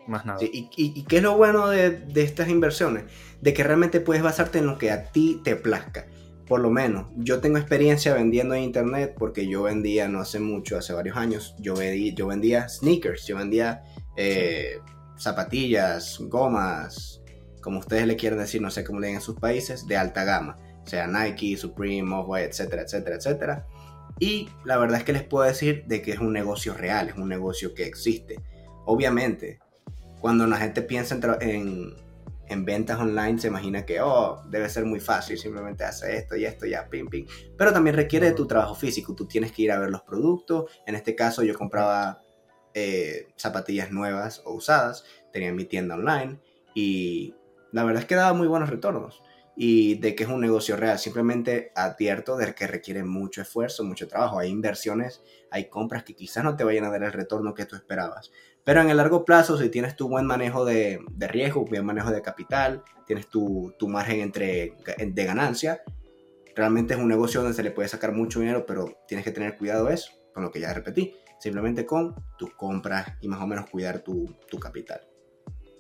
Más 0.07 0.27
nada. 0.27 0.41
¿Y, 0.43 0.69
y, 0.77 1.05
qué 1.05 1.17
es 1.17 1.23
lo 1.23 1.35
bueno 1.39 1.71
de, 1.71 1.89
de 1.89 2.23
estas 2.23 2.51
inversiones? 2.51 3.05
De 3.41 3.55
que 3.55 3.65
realmente 3.65 4.01
puedes 4.01 4.23
basarte 4.23 4.59
en 4.59 4.67
lo 4.67 4.77
que 4.77 4.91
a 4.91 5.05
ti 5.11 5.41
te 5.43 5.57
plazca 5.57 6.07
por 6.47 6.61
lo 6.61 6.71
menos, 6.71 7.07
yo 7.17 7.41
tengo 7.41 7.59
experiencia 7.59 8.15
vendiendo 8.15 8.55
en 8.55 8.65
internet 8.65 9.15
porque 9.19 9.49
yo 9.49 9.63
vendía 9.63 10.09
no 10.09 10.21
hace 10.21 10.41
mucho, 10.41 10.77
hace 10.77 10.93
varios 10.93 11.17
años, 11.17 11.55
yo, 11.59 11.75
vendía, 11.75 12.15
yo 12.15 12.27
vendía 12.27 12.69
sneakers, 12.69 13.27
yo 13.27 13.37
vendía 13.37 13.83
eh, 14.17 14.79
zapatillas, 15.17 16.19
gomas, 16.21 17.23
como 17.63 17.79
ustedes 17.79 18.07
le 18.07 18.17
quieren 18.17 18.39
decir, 18.39 18.61
no 18.61 18.71
sé 18.71 18.85
cómo 18.85 19.01
le 19.01 19.11
en 19.11 19.21
sus 19.23 19.39
países, 19.39 19.87
de 19.87 19.97
alta 19.97 20.25
gama, 20.25 20.59
sea, 20.85 21.07
Nike, 21.07 21.57
Supreme, 21.57 22.15
Off-White, 22.15 22.51
etcétera, 22.51 22.83
etcétera, 22.83 23.17
etcétera. 23.17 23.67
Y 24.21 24.49
la 24.65 24.77
verdad 24.77 24.99
es 24.99 25.05
que 25.05 25.13
les 25.13 25.23
puedo 25.23 25.45
decir 25.45 25.85
de 25.87 26.03
que 26.03 26.13
es 26.13 26.19
un 26.19 26.33
negocio 26.33 26.75
real, 26.75 27.09
es 27.09 27.17
un 27.17 27.29
negocio 27.29 27.75
que 27.75 27.85
existe. 27.85 28.37
Obviamente, 28.85 29.61
cuando 30.21 30.47
la 30.47 30.57
gente 30.57 30.83
piensa 30.83 31.19
en, 31.41 31.51
en 31.51 31.95
ventas 32.65 32.99
online 33.01 33.39
se 33.39 33.49
imagina 33.49 33.85
que, 33.85 34.01
oh, 34.01 34.43
debe 34.49 34.69
ser 34.69 34.85
muy 34.85 35.01
fácil, 35.01 35.39
simplemente 35.39 35.85
hace 35.85 36.17
esto 36.17 36.37
y 36.37 36.45
esto, 36.45 36.67
ya, 36.67 36.89
ping, 36.89 37.09
ping. 37.09 37.27
Pero 37.57 37.73
también 37.73 37.97
requiere 37.97 38.27
de 38.27 38.33
tu 38.33 38.47
trabajo 38.47 38.75
físico, 38.75 39.15
tú 39.15 39.27
tienes 39.27 39.53
que 39.53 39.63
ir 39.63 39.73
a 39.73 39.79
ver 39.79 39.91
los 39.91 40.03
productos. 40.03 40.71
En 40.87 40.95
este 40.95 41.15
caso 41.15 41.43
yo 41.43 41.57
compraba 41.57 42.23
eh, 42.75 43.29
zapatillas 43.37 43.93
nuevas 43.93 44.43
o 44.45 44.55
usadas, 44.55 45.05
tenía 45.33 45.53
mi 45.53 45.65
tienda 45.65 45.95
online 45.95 46.41
y 46.75 47.35
la 47.73 47.85
verdad 47.85 48.03
es 48.03 48.09
que 48.09 48.15
daba 48.15 48.35
muy 48.35 48.47
buenos 48.47 48.71
retornos. 48.71 49.23
Y 49.57 50.01
de 50.01 50.17
que 50.17 50.25
es 50.25 50.29
un 50.29 50.41
negocio 50.41 50.77
real, 50.77 50.99
simplemente 50.99 51.71
advierto 51.77 52.37
de 52.37 52.53
que 52.55 52.67
requiere 52.67 53.05
mucho 53.05 53.41
esfuerzo, 53.43 53.85
mucho 53.85 54.09
trabajo. 54.09 54.41
Hay 54.41 54.51
inversiones, 54.51 55.23
hay 55.51 55.69
compras 55.69 56.03
que 56.03 56.17
quizás 56.17 56.43
no 56.43 56.57
te 56.57 56.65
vayan 56.65 56.85
a 56.85 56.91
dar 56.91 57.05
el 57.05 57.13
retorno 57.13 57.55
que 57.55 57.65
tú 57.65 57.77
esperabas. 57.77 58.33
Pero 58.65 58.81
en 58.81 58.91
el 58.91 58.97
largo 58.97 59.25
plazo, 59.25 59.59
si 59.59 59.69
tienes 59.69 59.95
tu 59.95 60.09
buen 60.09 60.27
manejo 60.27 60.65
de, 60.65 61.01
de 61.13 61.29
riesgo, 61.29 61.67
buen 61.67 61.85
manejo 61.85 62.11
de 62.11 62.23
capital, 62.23 62.83
tienes 63.07 63.29
tu, 63.29 63.75
tu 63.79 63.89
margen 63.89 64.21
entre, 64.21 64.75
de 64.99 65.25
ganancia, 65.25 65.83
realmente 66.57 66.95
es 66.95 67.01
un 67.01 67.09
negocio 67.09 67.41
donde 67.43 67.55
se 67.55 67.63
le 67.63 67.71
puede 67.71 67.89
sacar 67.89 68.13
mucho 68.13 68.41
dinero, 68.41 68.65
pero 68.67 68.87
tienes 69.07 69.25
que 69.25 69.33
tener 69.33 69.59
cuidado 69.59 69.91
eso, 69.91 70.13
con 70.33 70.43
lo 70.43 70.51
que 70.51 70.61
ya 70.61 70.73
repetí. 70.73 71.15
simplemente 71.39 71.85
con 71.85 72.15
tus 72.39 72.55
compras 72.55 73.19
y 73.21 73.29
más 73.29 73.43
o 73.43 73.47
menos 73.47 73.69
cuidar 73.69 74.01
tu, 74.01 74.35
tu 74.49 74.59
capital. 74.59 75.01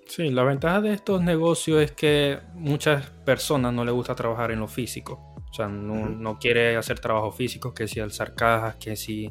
Sí, 0.07 0.29
la 0.29 0.43
ventaja 0.43 0.83
de 0.83 0.93
estos 0.93 1.23
negocios 1.23 1.81
es 1.81 1.93
que 1.93 2.39
muchas 2.53 3.09
personas 3.25 3.73
no 3.73 3.85
les 3.85 3.95
gusta 3.95 4.15
trabajar 4.15 4.51
en 4.51 4.61
lo 4.61 4.69
físico. 4.69 5.35
O 5.51 5.55
sea, 5.55 5.69
no, 5.69 6.09
no 6.09 6.39
quiere 6.39 6.77
hacer 6.77 6.99
trabajo 6.99 7.33
físico, 7.33 7.73
que 7.73 7.89
si 7.89 8.01
alzar 8.01 8.35
cajas, 8.35 8.77
que 8.77 8.97
si, 8.97 9.31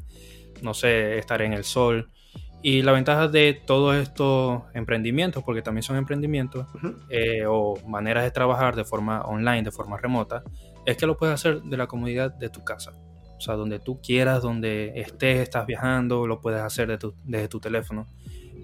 no 0.61 0.73
sé, 0.73 1.19
estar 1.19 1.41
en 1.41 1.53
el 1.53 1.63
sol. 1.63 2.11
Y 2.65 2.81
la 2.81 2.93
ventaja 2.93 3.27
de 3.27 3.53
todos 3.53 3.97
estos 3.97 4.63
emprendimientos, 4.73 5.43
porque 5.43 5.61
también 5.61 5.83
son 5.83 5.97
emprendimientos, 5.97 6.65
eh, 7.09 7.45
o 7.45 7.75
maneras 7.85 8.23
de 8.23 8.31
trabajar 8.31 8.77
de 8.77 8.85
forma 8.85 9.21
online, 9.23 9.63
de 9.63 9.71
forma 9.71 9.97
remota, 9.97 10.43
es 10.85 10.95
que 10.95 11.05
lo 11.05 11.17
puedes 11.17 11.33
hacer 11.35 11.61
de 11.61 11.75
la 11.75 11.87
comodidad 11.87 12.33
de 12.33 12.49
tu 12.49 12.63
casa. 12.63 12.93
O 13.37 13.41
sea, 13.41 13.55
donde 13.55 13.79
tú 13.79 13.99
quieras, 14.01 14.41
donde 14.41 14.93
estés, 14.95 15.41
estás 15.41 15.65
viajando, 15.65 16.25
lo 16.25 16.39
puedes 16.39 16.61
hacer 16.61 16.97
desde 17.25 17.47
tu 17.49 17.59
teléfono. 17.59 18.07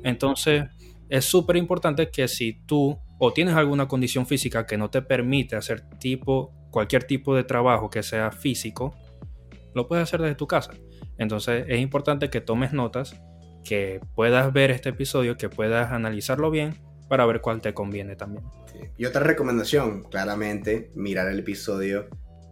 Entonces, 0.06 0.64
es 1.10 1.26
súper 1.26 1.58
importante 1.58 2.10
que 2.10 2.30
si 2.30 2.54
tú 2.66 2.98
o 3.18 3.34
tienes 3.34 3.56
alguna 3.56 3.90
condición 3.90 4.26
física 4.26 4.66
que 4.66 4.78
no 4.78 4.90
te 4.90 5.02
permite 5.02 5.58
hacer 5.58 5.82
tipo, 6.00 6.54
cualquier 6.72 7.04
tipo 7.04 7.36
de 7.36 7.44
trabajo 7.44 7.90
que 7.90 8.02
sea 8.02 8.32
físico, 8.32 8.96
lo 9.76 9.90
puedes 9.90 10.04
hacer 10.04 10.22
desde 10.22 10.36
tu 10.36 10.48
casa. 10.48 10.72
Entonces, 11.18 11.66
es 11.68 11.82
importante 11.82 12.30
que 12.30 12.40
tomes 12.40 12.72
notas 12.72 13.20
que 13.64 14.00
puedas 14.16 14.52
ver 14.54 14.72
este 14.72 14.90
episodio, 14.90 15.38
que 15.38 15.50
puedas 15.50 15.92
analizarlo 15.92 16.52
bien 16.52 16.76
para 17.08 17.26
ver 17.26 17.42
cuál 17.42 17.62
te 17.62 17.74
conviene 17.74 18.16
también. 18.16 18.46
Y 18.98 19.06
otra 19.06 19.22
recomendación, 19.22 20.04
claramente, 20.04 20.92
mirar 20.96 21.28
el 21.28 21.40
episodio 21.40 22.08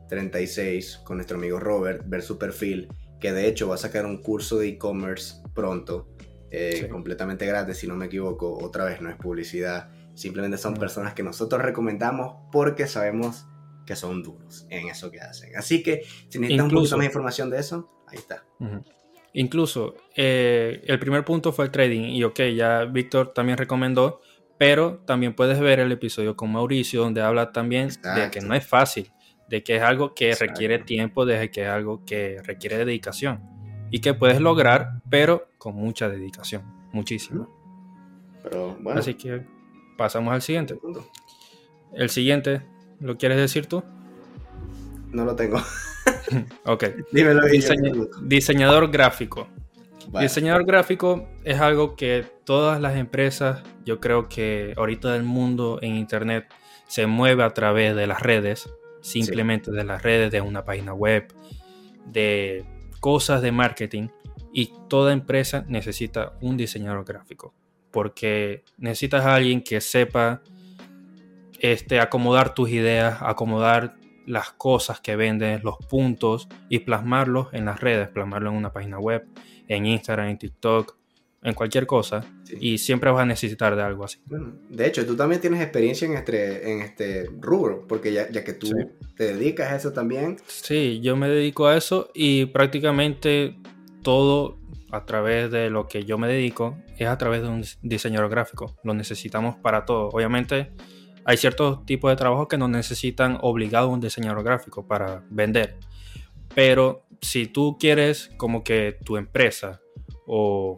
36 0.10 1.02
con 1.04 1.18
nuestro 1.18 1.38
amigo 1.38 1.60
Robert, 1.60 2.04
ver 2.06 2.22
su 2.22 2.38
perfil, 2.38 2.88
que 3.20 3.32
de 3.32 3.48
hecho 3.48 3.68
va 3.68 3.76
a 3.76 3.78
sacar 3.78 4.06
un 4.06 4.22
curso 4.22 4.58
de 4.58 4.70
e-commerce 4.70 5.42
pronto, 5.54 6.08
eh, 6.50 6.88
completamente 6.90 7.46
gratis, 7.46 7.78
si 7.78 7.88
no 7.88 7.96
me 7.96 8.06
equivoco, 8.06 8.58
otra 8.58 8.86
vez 8.86 9.02
no 9.02 9.10
es 9.10 9.16
publicidad, 9.16 9.90
simplemente 10.16 10.58
son 10.58 10.76
personas 10.76 11.14
que 11.14 11.24
nosotros 11.24 11.62
recomendamos 11.62 12.38
porque 12.52 12.88
sabemos 12.88 13.46
que 13.86 13.96
son 13.96 14.24
duros 14.24 14.66
en 14.70 14.88
eso 14.90 15.12
que 15.12 15.20
hacen. 15.20 15.56
Así 15.56 15.84
que 15.84 16.04
si 16.30 16.40
necesitas 16.40 16.66
un 16.66 16.72
poquito 16.72 16.98
más 16.98 17.06
información 17.06 17.50
de 17.50 17.60
eso, 17.60 17.90
ahí 18.08 18.18
está. 18.18 18.44
Incluso 19.34 19.96
eh, 20.15 20.81
el 20.86 21.00
primer 21.00 21.24
punto 21.24 21.51
fue 21.51 21.65
el 21.65 21.72
trading 21.72 22.05
y 22.05 22.24
ok, 22.24 22.39
ya 22.55 22.86
Víctor 22.86 23.34
también 23.34 23.57
recomendó, 23.57 24.22
pero 24.57 24.98
también 25.05 25.34
puedes 25.34 25.60
ver 25.60 25.79
el 25.79 25.91
episodio 25.91 26.36
con 26.36 26.51
Mauricio 26.51 27.01
donde 27.01 27.22
habla 27.22 27.51
también 27.51 27.89
de 28.15 28.31
que 28.31 28.41
no 28.41 28.55
es 28.55 28.65
fácil, 28.65 29.12
de 29.50 29.63
que 29.63 29.75
es 29.75 29.84
algo 29.84 30.15
que 30.15 30.34
requiere 30.34 30.79
tiempo, 30.79 31.25
de 31.25 31.51
que 31.51 31.63
es 31.63 31.67
algo 31.67 32.03
que 32.05 32.41
requiere 32.43 32.77
dedicación 32.77 33.41
y 33.91 34.00
que 34.00 34.13
puedes 34.13 34.41
lograr, 34.41 35.01
pero 35.10 35.50
con 35.57 35.75
mucha 35.75 36.10
dedicación, 36.10 36.63
muchísimo. 36.91 37.48
Así 38.96 39.13
que 39.13 39.46
pasamos 39.98 40.34
al 40.34 40.41
siguiente. 40.41 40.79
El 41.93 42.10
siguiente, 42.10 42.62
¿lo 43.00 43.17
quieres 43.17 43.38
decir 43.38 43.67
tú? 43.67 43.84
No 45.12 45.25
lo 45.25 45.36
tengo. 45.36 45.62
ok. 46.65 46.84
Dímelo 47.12 47.41
diseñador 48.22 48.91
gráfico. 48.91 49.48
Diseñador 50.19 50.65
gráfico 50.65 51.27
es 51.43 51.60
algo 51.60 51.96
que 51.96 52.25
todas 52.46 52.79
las 52.79 52.96
empresas, 52.96 53.62
yo 53.86 54.00
creo 54.00 54.29
que 54.29 54.74
ahorita 54.77 55.12
del 55.12 55.24
mundo 55.24 55.79
en 55.81 55.96
Internet 55.96 56.48
se 56.88 57.07
mueve 57.07 57.43
a 57.43 57.50
través 57.50 57.96
de 57.96 58.07
las 58.07 58.22
redes, 58.22 58.69
simplemente 59.01 59.72
de 59.72 59.84
las 59.84 60.01
redes, 60.01 60.31
de 60.31 60.39
una 60.39 60.63
página 60.63 60.93
web, 60.93 61.34
de 62.05 62.65
cosas 63.01 63.41
de 63.41 63.51
marketing. 63.51 64.07
Y 64.53 64.72
toda 64.88 65.12
empresa 65.12 65.65
necesita 65.67 66.38
un 66.41 66.55
diseñador 66.55 67.03
gráfico, 67.03 67.53
porque 67.91 68.63
necesitas 68.77 69.25
a 69.25 69.36
alguien 69.36 69.62
que 69.62 69.81
sepa 69.81 70.41
este, 71.60 72.00
acomodar 72.00 72.53
tus 72.53 72.69
ideas, 72.69 73.17
acomodar 73.22 73.96
las 74.27 74.51
cosas 74.51 75.00
que 75.00 75.15
venden, 75.15 75.62
los 75.63 75.77
puntos 75.89 76.48
y 76.69 76.79
plasmarlos 76.79 77.48
en 77.53 77.65
las 77.65 77.79
redes, 77.79 78.10
plasmarlo 78.10 78.51
en 78.51 78.57
una 78.57 78.74
página 78.74 79.00
web, 79.00 79.25
en 79.67 79.86
Instagram, 79.86 80.27
en 80.27 80.38
TikTok, 80.38 80.96
en 81.43 81.53
cualquier 81.53 81.88
cosa. 81.88 82.25
Y 82.60 82.77
siempre 82.77 83.10
vas 83.10 83.22
a 83.22 83.25
necesitar 83.25 83.75
de 83.75 83.81
algo 83.81 84.03
así. 84.03 84.19
de 84.69 84.86
hecho, 84.86 85.05
tú 85.05 85.15
también 85.15 85.39
tienes 85.39 85.62
experiencia 85.62 86.05
en 86.05 86.15
este, 86.15 86.72
en 86.72 86.81
este 86.81 87.29
rubro, 87.39 87.88
porque 87.88 88.12
ya, 88.12 88.27
que 88.29 88.53
tú 88.53 88.69
te 89.15 89.34
dedicas 89.34 89.72
a 89.72 89.77
eso 89.77 89.93
también. 89.93 90.38
Sí, 90.48 91.00
yo 91.01 91.15
me 91.15 91.29
dedico 91.29 91.67
a 91.67 91.77
eso 91.77 92.12
y 92.13 92.48
prácticamente 92.48 93.55
todo 94.03 94.60
a 94.91 95.05
través 95.05 95.51
de 95.51 95.69
lo 95.69 95.88
que 95.88 96.03
yo 96.03 96.17
me 96.17 96.27
dedico 96.27 96.77
es 96.98 97.07
a 97.07 97.17
través 97.17 97.43
de 97.43 97.48
un 97.48 97.63
diseñador 97.81 98.29
gráfico. 98.29 98.75
Lo 98.84 98.93
necesitamos 98.93 99.55
para 99.55 99.86
todo. 99.86 100.10
Obviamente 100.10 100.72
hay 101.27 101.36
ciertos 101.36 101.86
tipos 101.86 102.10
de 102.10 102.15
trabajos 102.15 102.48
que 102.48 102.57
no 102.57 102.69
necesitan 102.69 103.38
obligado 103.41 103.89
un 103.89 104.00
diseñador 104.00 104.46
gráfico 104.46 104.88
para 104.88 105.25
vender. 105.29 105.77
Pero 106.55 107.05
si 107.22 107.48
tú 107.48 107.75
quieres 107.77 108.31
como 108.38 108.63
que 108.63 108.98
tu 109.03 109.17
empresa 109.17 109.81
o 110.25 110.77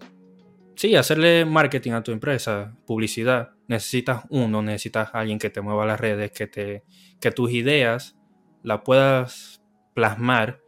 sí, 0.76 0.96
hacerle 0.96 1.46
marketing 1.46 1.92
a 1.92 2.02
tu 2.02 2.12
empresa, 2.12 2.76
publicidad, 2.88 3.52
necesitas 3.68 4.24
uno, 4.32 4.64
necesitas 4.64 5.12
alguien 5.14 5.38
que 5.38 5.52
te 5.52 5.62
mueva 5.62 5.86
las 5.86 6.00
redes, 6.00 6.32
que 6.32 6.48
te 6.48 6.84
que 7.22 7.30
tus 7.30 7.52
ideas 7.52 8.18
las 8.64 8.82
puedas 8.82 9.62
plasmar 9.94 10.64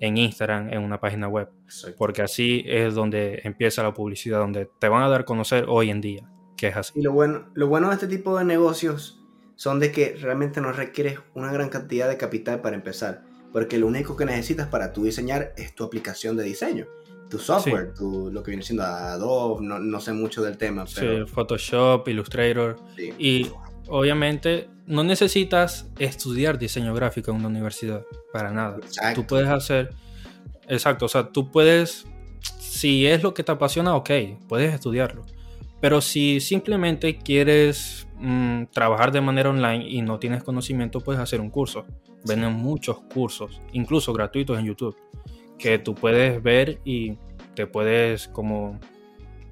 en 0.00 0.16
Instagram, 0.16 0.72
en 0.72 0.82
una 0.82 0.98
página 0.98 1.28
web. 1.28 1.50
Porque 1.96 2.22
así 2.22 2.64
es 2.66 2.94
donde 2.96 3.42
empieza 3.44 3.84
la 3.84 3.94
publicidad, 3.94 4.40
donde 4.40 4.68
te 4.80 4.88
van 4.88 5.04
a 5.04 5.08
dar 5.08 5.20
a 5.20 5.24
conocer 5.24 5.66
hoy 5.68 5.90
en 5.90 6.00
día, 6.00 6.28
que 6.56 6.66
es 6.66 6.76
así. 6.76 6.98
Y 6.98 7.02
lo 7.02 7.12
bueno, 7.12 7.48
lo 7.54 7.68
bueno 7.68 7.90
de 7.90 7.94
este 7.94 8.08
tipo 8.08 8.36
de 8.36 8.44
negocios 8.44 9.18
son 9.60 9.78
de 9.78 9.92
que 9.92 10.16
realmente 10.18 10.62
no 10.62 10.72
requieres 10.72 11.18
una 11.34 11.52
gran 11.52 11.68
cantidad 11.68 12.08
de 12.08 12.16
capital 12.16 12.62
para 12.62 12.76
empezar, 12.76 13.24
porque 13.52 13.76
lo 13.76 13.88
único 13.88 14.16
que 14.16 14.24
necesitas 14.24 14.68
para 14.68 14.94
tu 14.94 15.04
diseñar 15.04 15.52
es 15.58 15.74
tu 15.74 15.84
aplicación 15.84 16.34
de 16.38 16.44
diseño, 16.44 16.86
tu 17.28 17.38
software, 17.38 17.92
tu, 17.92 18.30
lo 18.32 18.42
que 18.42 18.52
viene 18.52 18.62
siendo 18.62 18.84
Adobe, 18.84 19.62
no, 19.62 19.78
no, 19.78 20.00
sé 20.00 20.14
mucho 20.14 20.42
del 20.42 20.56
tema. 20.56 20.86
Pero... 20.94 21.26
Sí, 21.26 21.30
Photoshop, 21.30 22.08
Illustrator. 22.08 22.78
Y 23.18 23.50
obviamente 23.88 24.70
no 24.86 25.04
necesitas 25.04 25.90
estudiar 25.98 26.58
diseño 26.58 26.94
gráfico 26.94 27.30
en 27.30 27.36
una 27.36 27.48
universidad, 27.48 28.02
para 28.32 28.52
nada. 28.52 28.78
Tú 29.14 29.26
puedes 29.26 29.48
hacer, 29.48 29.90
exacto, 30.68 31.04
o 31.04 31.08
sea, 31.08 31.32
tú 31.32 31.50
puedes, 31.50 32.06
si 32.58 33.06
es 33.06 33.22
lo 33.22 33.34
que 33.34 33.44
te 33.44 33.52
apasiona, 33.52 33.94
ok, 33.94 34.10
puedes 34.48 34.72
estudiarlo. 34.72 35.26
Pero 35.80 36.00
si 36.00 36.40
simplemente 36.40 37.16
quieres 37.18 38.06
Mm, 38.22 38.66
trabajar 38.70 39.12
de 39.12 39.22
manera 39.22 39.48
online 39.48 39.88
y 39.88 40.02
no 40.02 40.18
tienes 40.18 40.42
conocimiento, 40.42 41.00
puedes 41.00 41.22
hacer 41.22 41.40
un 41.40 41.48
curso. 41.48 41.86
Venden 42.26 42.52
muchos 42.52 43.00
cursos, 43.14 43.62
incluso 43.72 44.12
gratuitos 44.12 44.58
en 44.58 44.66
YouTube, 44.66 44.94
que 45.58 45.78
tú 45.78 45.94
puedes 45.94 46.42
ver 46.42 46.80
y 46.84 47.16
te 47.54 47.66
puedes 47.66 48.28
como 48.28 48.78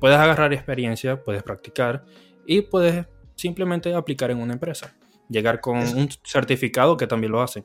puedes 0.00 0.18
agarrar 0.18 0.52
experiencia, 0.52 1.24
puedes 1.24 1.42
practicar 1.42 2.04
y 2.46 2.60
puedes 2.60 3.06
simplemente 3.36 3.94
aplicar 3.94 4.30
en 4.30 4.38
una 4.38 4.52
empresa. 4.52 4.94
Llegar 5.30 5.62
con 5.62 5.78
un 5.78 6.10
certificado 6.22 6.98
que 6.98 7.06
también 7.06 7.32
lo 7.32 7.40
hace. 7.40 7.64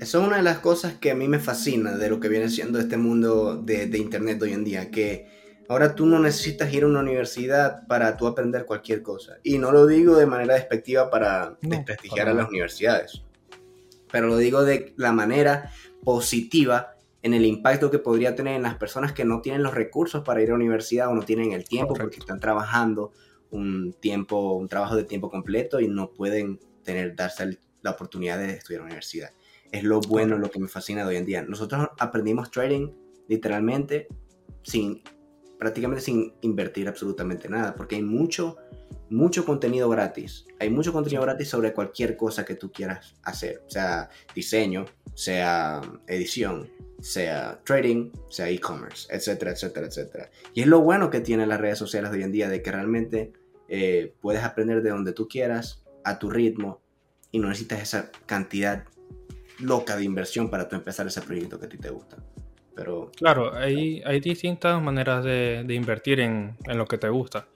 Eso 0.00 0.20
es 0.20 0.26
una 0.26 0.38
de 0.38 0.42
las 0.42 0.60
cosas 0.60 0.94
que 0.94 1.10
a 1.10 1.14
mí 1.14 1.28
me 1.28 1.40
fascina 1.40 1.92
de 1.92 2.08
lo 2.08 2.20
que 2.20 2.28
viene 2.28 2.48
siendo 2.48 2.78
este 2.78 2.96
mundo 2.96 3.56
de, 3.56 3.86
de 3.86 3.98
Internet 3.98 4.40
hoy 4.42 4.52
en 4.52 4.64
día, 4.64 4.90
que 4.90 5.41
Ahora 5.68 5.94
tú 5.94 6.06
no 6.06 6.18
necesitas 6.18 6.72
ir 6.72 6.84
a 6.84 6.86
una 6.86 7.00
universidad 7.00 7.86
para 7.86 8.16
tú 8.16 8.26
aprender 8.26 8.66
cualquier 8.66 9.02
cosa. 9.02 9.38
Y 9.42 9.58
no 9.58 9.72
lo 9.72 9.86
digo 9.86 10.16
de 10.16 10.26
manera 10.26 10.54
despectiva 10.54 11.10
para 11.10 11.56
desprestigiar 11.60 12.28
a 12.28 12.34
las 12.34 12.48
universidades, 12.48 13.22
pero 14.10 14.26
lo 14.26 14.36
digo 14.36 14.64
de 14.64 14.92
la 14.96 15.12
manera 15.12 15.70
positiva 16.04 16.96
en 17.22 17.34
el 17.34 17.46
impacto 17.46 17.90
que 17.90 17.98
podría 17.98 18.34
tener 18.34 18.56
en 18.56 18.62
las 18.62 18.74
personas 18.74 19.12
que 19.12 19.24
no 19.24 19.40
tienen 19.40 19.62
los 19.62 19.74
recursos 19.74 20.22
para 20.24 20.42
ir 20.42 20.48
a 20.48 20.50
la 20.50 20.56
universidad 20.56 21.08
o 21.08 21.14
no 21.14 21.22
tienen 21.22 21.52
el 21.52 21.64
tiempo 21.64 21.94
porque 21.94 22.18
están 22.18 22.40
trabajando 22.40 23.12
un 23.50 23.94
tiempo, 24.00 24.54
un 24.54 24.66
trabajo 24.66 24.96
de 24.96 25.04
tiempo 25.04 25.30
completo 25.30 25.78
y 25.78 25.86
no 25.86 26.10
pueden 26.10 26.58
tener, 26.82 27.14
darse 27.14 27.58
la 27.82 27.90
oportunidad 27.92 28.38
de 28.38 28.50
estudiar 28.54 28.80
en 28.80 28.86
la 28.86 28.86
universidad. 28.86 29.30
Es 29.70 29.84
lo 29.84 30.00
bueno, 30.00 30.36
lo 30.36 30.50
que 30.50 30.58
me 30.58 30.68
fascina 30.68 31.02
de 31.02 31.08
hoy 31.08 31.16
en 31.16 31.26
día. 31.26 31.42
Nosotros 31.42 31.88
aprendimos 31.98 32.50
trading 32.50 32.90
literalmente 33.28 34.08
sin 34.62 35.02
prácticamente 35.62 36.02
sin 36.02 36.34
invertir 36.40 36.88
absolutamente 36.88 37.48
nada, 37.48 37.76
porque 37.76 37.94
hay 37.94 38.02
mucho, 38.02 38.56
mucho 39.10 39.44
contenido 39.44 39.88
gratis. 39.88 40.44
Hay 40.58 40.70
mucho 40.70 40.92
contenido 40.92 41.22
gratis 41.22 41.50
sobre 41.50 41.72
cualquier 41.72 42.16
cosa 42.16 42.44
que 42.44 42.56
tú 42.56 42.72
quieras 42.72 43.14
hacer, 43.22 43.62
sea 43.68 44.10
diseño, 44.34 44.86
sea 45.14 45.80
edición, 46.08 46.68
sea 47.00 47.60
trading, 47.62 48.10
sea 48.28 48.50
e-commerce, 48.50 49.06
etcétera, 49.14 49.52
etcétera, 49.52 49.86
etcétera. 49.86 50.30
Y 50.52 50.62
es 50.62 50.66
lo 50.66 50.80
bueno 50.80 51.10
que 51.10 51.20
tienen 51.20 51.48
las 51.48 51.60
redes 51.60 51.78
sociales 51.78 52.10
de 52.10 52.18
hoy 52.18 52.24
en 52.24 52.32
día, 52.32 52.48
de 52.48 52.60
que 52.60 52.72
realmente 52.72 53.32
eh, 53.68 54.16
puedes 54.20 54.42
aprender 54.42 54.82
de 54.82 54.90
donde 54.90 55.12
tú 55.12 55.28
quieras, 55.28 55.84
a 56.02 56.18
tu 56.18 56.28
ritmo, 56.28 56.80
y 57.30 57.38
no 57.38 57.46
necesitas 57.46 57.80
esa 57.80 58.10
cantidad 58.26 58.82
loca 59.60 59.96
de 59.96 60.02
inversión 60.02 60.50
para 60.50 60.68
tú 60.68 60.74
empezar 60.74 61.06
ese 61.06 61.20
proyecto 61.20 61.60
que 61.60 61.66
a 61.66 61.68
ti 61.68 61.78
te 61.78 61.90
gusta. 61.90 62.16
Pero... 62.74 63.10
Claro, 63.16 63.54
hay, 63.54 64.02
hay 64.04 64.20
distintas 64.20 64.80
maneras 64.82 65.24
de, 65.24 65.64
invertir 65.68 66.20
en, 66.20 66.56
lo 66.66 66.86
que 66.86 66.98
te 66.98 67.08
gusta. 67.08 67.46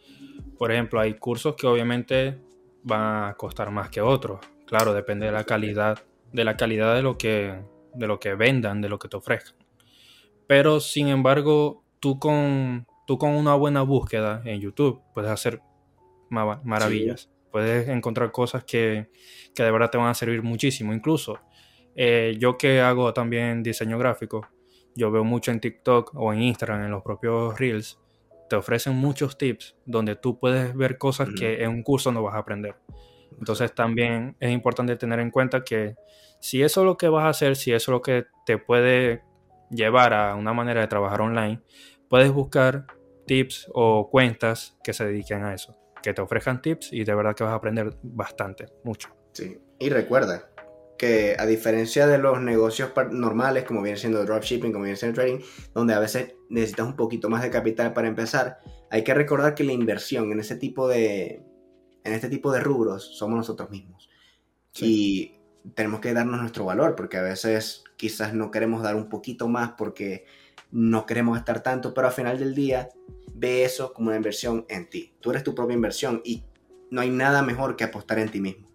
Por 0.58 0.72
ejemplo, 0.72 1.00
hay 1.00 1.14
cursos 1.14 1.54
que 1.56 1.66
obviamente 1.66 2.38
van 2.82 3.30
a 3.30 3.34
costar 3.34 3.70
más 3.70 3.90
que 3.90 4.00
otros. 4.00 4.40
Claro, 4.66 4.94
depende 4.94 5.26
de 5.26 5.32
la 5.32 5.44
calidad, 5.44 5.98
de 6.32 6.44
la 6.44 6.56
calidad 6.56 6.94
de 6.94 7.02
lo 7.02 7.18
que, 7.18 7.54
de 7.94 8.06
lo 8.06 8.18
que 8.18 8.34
vendan, 8.34 8.80
de 8.80 8.88
lo 8.88 8.98
que 8.98 9.08
te 9.08 9.16
ofrezcan. 9.16 9.54
Pero 10.46 10.80
sin 10.80 11.08
embargo, 11.08 11.82
tú 12.00 12.18
con, 12.18 12.86
tú 13.06 13.18
con 13.18 13.30
una 13.30 13.54
buena 13.54 13.82
búsqueda 13.82 14.42
en 14.44 14.60
YouTube 14.60 15.02
puedes 15.14 15.30
hacer 15.30 15.60
maravillas. 16.30 17.30
Puedes 17.50 17.88
encontrar 17.88 18.32
cosas 18.32 18.64
que, 18.64 19.08
que, 19.54 19.62
de 19.62 19.70
verdad 19.70 19.90
te 19.90 19.98
van 19.98 20.08
a 20.08 20.14
servir 20.14 20.42
muchísimo. 20.42 20.92
Incluso 20.92 21.40
eh, 21.94 22.36
yo 22.38 22.58
que 22.58 22.80
hago 22.80 23.12
también 23.14 23.62
diseño 23.62 23.98
gráfico, 23.98 24.46
yo 24.96 25.10
veo 25.10 25.22
mucho 25.22 25.52
en 25.52 25.60
TikTok 25.60 26.12
o 26.14 26.32
en 26.32 26.42
Instagram, 26.42 26.84
en 26.84 26.90
los 26.90 27.02
propios 27.02 27.58
Reels, 27.58 28.00
te 28.48 28.56
ofrecen 28.56 28.96
muchos 28.96 29.36
tips 29.38 29.76
donde 29.84 30.16
tú 30.16 30.38
puedes 30.38 30.74
ver 30.74 30.98
cosas 30.98 31.28
que 31.36 31.62
en 31.62 31.70
un 31.70 31.82
curso 31.82 32.10
no 32.12 32.22
vas 32.22 32.34
a 32.34 32.38
aprender. 32.38 32.76
Entonces 33.38 33.74
también 33.74 34.36
es 34.40 34.50
importante 34.50 34.96
tener 34.96 35.20
en 35.20 35.30
cuenta 35.30 35.62
que 35.62 35.96
si 36.40 36.62
eso 36.62 36.80
es 36.80 36.86
lo 36.86 36.96
que 36.96 37.08
vas 37.08 37.24
a 37.24 37.28
hacer, 37.28 37.56
si 37.56 37.72
eso 37.72 37.90
es 37.90 37.92
lo 37.92 38.02
que 38.02 38.26
te 38.46 38.56
puede 38.56 39.22
llevar 39.70 40.14
a 40.14 40.34
una 40.34 40.52
manera 40.52 40.80
de 40.80 40.86
trabajar 40.86 41.20
online, 41.20 41.60
puedes 42.08 42.32
buscar 42.32 42.86
tips 43.26 43.68
o 43.74 44.08
cuentas 44.10 44.78
que 44.82 44.92
se 44.92 45.04
dediquen 45.04 45.44
a 45.44 45.52
eso, 45.52 45.76
que 46.02 46.14
te 46.14 46.22
ofrezcan 46.22 46.62
tips 46.62 46.92
y 46.92 47.04
de 47.04 47.14
verdad 47.14 47.34
que 47.34 47.44
vas 47.44 47.52
a 47.52 47.56
aprender 47.56 47.94
bastante, 48.02 48.66
mucho. 48.84 49.10
Sí, 49.32 49.58
y 49.78 49.90
recuerda 49.90 50.50
que 50.98 51.36
a 51.38 51.46
diferencia 51.46 52.06
de 52.06 52.18
los 52.18 52.40
negocios 52.40 52.90
normales, 53.10 53.64
como 53.64 53.82
viene 53.82 53.98
siendo 53.98 54.24
dropshipping, 54.24 54.72
como 54.72 54.84
viene 54.84 54.96
siendo 54.96 55.14
trading, 55.14 55.40
donde 55.74 55.94
a 55.94 55.98
veces 55.98 56.34
necesitas 56.48 56.86
un 56.86 56.96
poquito 56.96 57.28
más 57.28 57.42
de 57.42 57.50
capital 57.50 57.92
para 57.92 58.08
empezar, 58.08 58.58
hay 58.90 59.04
que 59.04 59.14
recordar 59.14 59.54
que 59.54 59.64
la 59.64 59.72
inversión 59.72 60.32
en 60.32 60.40
ese 60.40 60.56
tipo 60.56 60.88
de, 60.88 61.42
en 62.04 62.12
este 62.12 62.28
tipo 62.28 62.52
de 62.52 62.60
rubros 62.60 63.16
somos 63.16 63.36
nosotros 63.36 63.70
mismos. 63.70 64.08
Y 64.78 65.40
tenemos 65.74 66.00
que 66.00 66.12
darnos 66.12 66.40
nuestro 66.40 66.66
valor, 66.66 66.94
porque 66.96 67.16
a 67.16 67.22
veces 67.22 67.84
quizás 67.96 68.34
no 68.34 68.50
queremos 68.50 68.82
dar 68.82 68.94
un 68.94 69.08
poquito 69.08 69.48
más 69.48 69.72
porque 69.76 70.26
no 70.70 71.06
queremos 71.06 71.38
estar 71.38 71.62
tanto, 71.62 71.94
pero 71.94 72.08
al 72.08 72.12
final 72.12 72.38
del 72.38 72.54
día 72.54 72.88
ve 73.34 73.64
eso 73.64 73.92
como 73.92 74.08
una 74.08 74.16
inversión 74.16 74.66
en 74.68 74.88
ti. 74.88 75.14
Tú 75.20 75.30
eres 75.30 75.42
tu 75.42 75.54
propia 75.54 75.74
inversión 75.74 76.20
y 76.24 76.44
no 76.90 77.00
hay 77.00 77.10
nada 77.10 77.42
mejor 77.42 77.76
que 77.76 77.84
apostar 77.84 78.18
en 78.18 78.30
ti 78.30 78.40
mismo, 78.40 78.68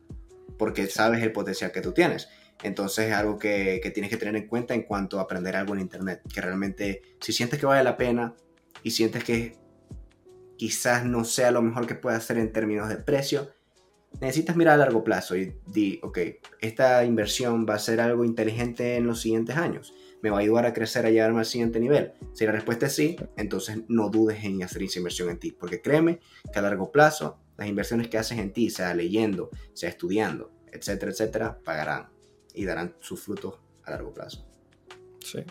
porque 0.61 0.85
sabes 0.85 1.23
el 1.23 1.31
potencial 1.31 1.71
que 1.71 1.81
tú 1.81 1.91
tienes. 1.91 2.29
Entonces 2.61 3.07
es 3.07 3.13
algo 3.13 3.39
que, 3.39 3.79
que 3.81 3.89
tienes 3.89 4.11
que 4.11 4.17
tener 4.17 4.35
en 4.35 4.45
cuenta 4.45 4.75
en 4.75 4.83
cuanto 4.83 5.17
a 5.17 5.23
aprender 5.23 5.55
algo 5.55 5.73
en 5.73 5.79
Internet, 5.79 6.21
que 6.31 6.39
realmente 6.39 7.01
si 7.19 7.33
sientes 7.33 7.59
que 7.59 7.65
vale 7.65 7.83
la 7.83 7.97
pena 7.97 8.35
y 8.83 8.91
sientes 8.91 9.23
que 9.23 9.55
quizás 10.57 11.03
no 11.03 11.23
sea 11.23 11.49
lo 11.49 11.63
mejor 11.63 11.87
que 11.87 11.95
puedas 11.95 12.23
hacer 12.23 12.37
en 12.37 12.53
términos 12.53 12.89
de 12.89 12.97
precio, 12.97 13.49
necesitas 14.19 14.55
mirar 14.55 14.75
a 14.75 14.77
largo 14.77 15.03
plazo 15.03 15.35
y 15.35 15.55
di, 15.65 15.99
ok, 16.03 16.19
esta 16.59 17.03
inversión 17.05 17.65
va 17.67 17.73
a 17.73 17.79
ser 17.79 17.99
algo 17.99 18.23
inteligente 18.23 18.97
en 18.97 19.07
los 19.07 19.19
siguientes 19.19 19.57
años 19.57 19.95
me 20.21 20.29
va 20.29 20.37
a 20.37 20.41
ayudar 20.41 20.65
a 20.65 20.73
crecer, 20.73 21.05
a 21.05 21.09
llevarme 21.09 21.39
al 21.39 21.45
siguiente 21.45 21.79
nivel? 21.79 22.13
Si 22.33 22.45
la 22.45 22.51
respuesta 22.51 22.85
es 22.85 22.95
sí, 22.95 23.15
entonces 23.37 23.79
no 23.87 24.09
dudes 24.09 24.43
en 24.43 24.63
hacer 24.63 24.83
esa 24.83 24.99
inversión 24.99 25.29
en 25.29 25.39
ti, 25.39 25.51
porque 25.51 25.81
créeme 25.81 26.19
que 26.51 26.59
a 26.59 26.61
largo 26.61 26.91
plazo 26.91 27.39
las 27.61 27.69
inversiones 27.69 28.07
que 28.07 28.17
haces 28.17 28.39
en 28.39 28.51
ti, 28.53 28.71
sea 28.71 28.91
leyendo, 28.95 29.51
sea 29.73 29.87
estudiando, 29.87 30.51
etcétera, 30.71 31.11
etcétera, 31.11 31.59
pagarán 31.63 32.09
y 32.55 32.65
darán 32.65 32.95
sus 32.99 33.21
frutos 33.21 33.59
a 33.83 33.91
largo 33.91 34.11
plazo. 34.15 34.47
Sí. 35.19 35.43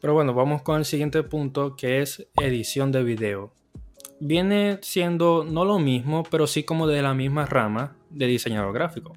Pero 0.00 0.14
bueno, 0.14 0.34
vamos 0.34 0.62
con 0.62 0.78
el 0.78 0.84
siguiente 0.84 1.24
punto 1.24 1.74
que 1.74 2.00
es 2.00 2.28
edición 2.40 2.92
de 2.92 3.02
video. 3.02 3.52
Viene 4.20 4.78
siendo 4.82 5.42
no 5.42 5.64
lo 5.64 5.80
mismo, 5.80 6.22
pero 6.30 6.46
sí 6.46 6.62
como 6.62 6.86
de 6.86 7.02
la 7.02 7.12
misma 7.12 7.44
rama 7.44 7.96
de 8.08 8.26
diseñador 8.26 8.72
gráfico. 8.72 9.12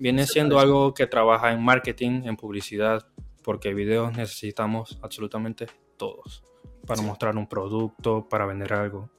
Viene 0.00 0.26
siendo 0.26 0.58
algo 0.58 0.94
que 0.94 1.06
trabaja 1.06 1.52
en 1.52 1.62
marketing, 1.62 2.22
en 2.24 2.36
publicidad, 2.36 3.06
porque 3.44 3.72
videos 3.72 4.16
necesitamos 4.16 4.98
absolutamente 5.00 5.68
todos 5.96 6.42
para 6.84 7.02
mostrar 7.02 7.36
un 7.36 7.48
producto, 7.48 8.28
para 8.28 8.46
vender 8.46 8.72
algo. 8.72 9.10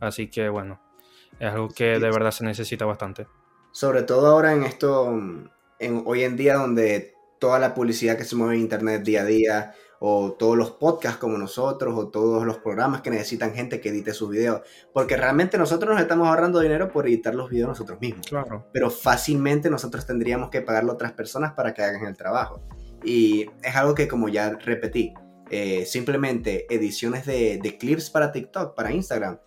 Así 0.00 0.28
que 0.28 0.50
bueno, 0.50 0.91
es 1.46 1.52
algo 1.52 1.68
que 1.68 1.98
de 1.98 2.10
verdad 2.10 2.30
se 2.30 2.44
necesita 2.44 2.84
bastante. 2.84 3.26
Sobre 3.72 4.02
todo 4.02 4.28
ahora 4.28 4.52
en 4.52 4.62
esto, 4.62 5.10
en, 5.78 6.02
hoy 6.06 6.22
en 6.22 6.36
día 6.36 6.54
donde 6.54 7.14
toda 7.40 7.58
la 7.58 7.74
publicidad 7.74 8.16
que 8.16 8.24
se 8.24 8.36
mueve 8.36 8.54
en 8.54 8.60
internet 8.60 9.02
día 9.02 9.22
a 9.22 9.24
día, 9.24 9.74
o 9.98 10.32
todos 10.32 10.56
los 10.56 10.72
podcasts 10.72 11.18
como 11.18 11.38
nosotros, 11.38 11.96
o 11.96 12.08
todos 12.08 12.44
los 12.44 12.58
programas 12.58 13.02
que 13.02 13.10
necesitan 13.10 13.54
gente 13.54 13.80
que 13.80 13.88
edite 13.88 14.14
sus 14.14 14.30
videos, 14.30 14.62
porque 14.92 15.16
realmente 15.16 15.58
nosotros 15.58 15.92
nos 15.92 16.00
estamos 16.00 16.28
ahorrando 16.28 16.60
dinero 16.60 16.92
por 16.92 17.06
editar 17.06 17.34
los 17.34 17.50
videos 17.50 17.68
nosotros 17.68 18.00
mismos. 18.00 18.26
Claro. 18.26 18.66
Pero 18.72 18.90
fácilmente 18.90 19.70
nosotros 19.70 20.06
tendríamos 20.06 20.50
que 20.50 20.60
pagarle 20.60 20.90
a 20.90 20.94
otras 20.94 21.12
personas 21.12 21.52
para 21.54 21.74
que 21.74 21.82
hagan 21.82 22.06
el 22.06 22.16
trabajo. 22.16 22.62
Y 23.04 23.48
es 23.62 23.74
algo 23.74 23.94
que 23.94 24.06
como 24.06 24.28
ya 24.28 24.50
repetí, 24.50 25.12
eh, 25.50 25.84
simplemente 25.86 26.66
ediciones 26.72 27.26
de, 27.26 27.76
clips 27.78 28.10
para 28.10 28.32
TikTok, 28.32 28.74
para 28.74 28.92
Instagram. 28.92 29.38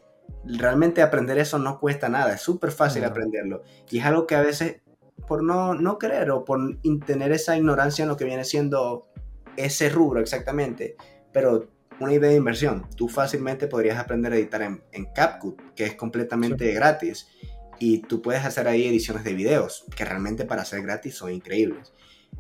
Realmente 0.46 1.02
aprender 1.02 1.38
eso 1.38 1.58
no 1.60 1.80
cuesta 1.80 2.10
nada, 2.10 2.34
es 2.34 2.42
súper 2.42 2.72
fácil 2.72 3.04
aprenderlo. 3.04 3.64
Y 3.90 4.00
es 4.00 4.06
algo 4.06 4.28
que 4.28 4.36
a 4.36 4.42
veces, 4.42 4.82
por 5.28 5.44
no, 5.44 5.74
no 5.74 5.98
querer 5.98 6.30
o 6.32 6.46
por 6.46 6.60
tener 7.06 7.32
esa 7.32 7.58
ignorancia 7.58 8.04
en 8.04 8.10
lo 8.10 8.18
que 8.18 8.26
viene 8.26 8.44
siendo 8.44 9.08
ese 9.58 9.90
rubro 9.90 10.20
exactamente, 10.20 10.96
pero 11.32 11.70
una 12.00 12.14
idea 12.14 12.30
de 12.30 12.36
inversión, 12.36 12.88
tú 12.96 13.08
fácilmente 13.08 13.68
podrías 13.68 13.98
aprender 13.98 14.34
a 14.34 14.36
editar 14.36 14.62
en, 14.62 14.84
en 14.92 15.06
CapCut, 15.06 15.74
que 15.76 15.86
es 15.86 15.96
completamente 15.96 16.72
gratis, 16.74 17.28
y 17.80 18.00
tú 18.00 18.22
puedes 18.22 18.46
hacer 18.46 18.68
ahí 18.68 18.86
ediciones 18.86 19.24
de 19.24 19.34
videos, 19.34 19.86
que 19.96 20.06
realmente 20.06 20.46
para 20.46 20.66
ser 20.66 20.82
gratis 20.82 21.16
son 21.16 21.32
increíbles. 21.32 21.94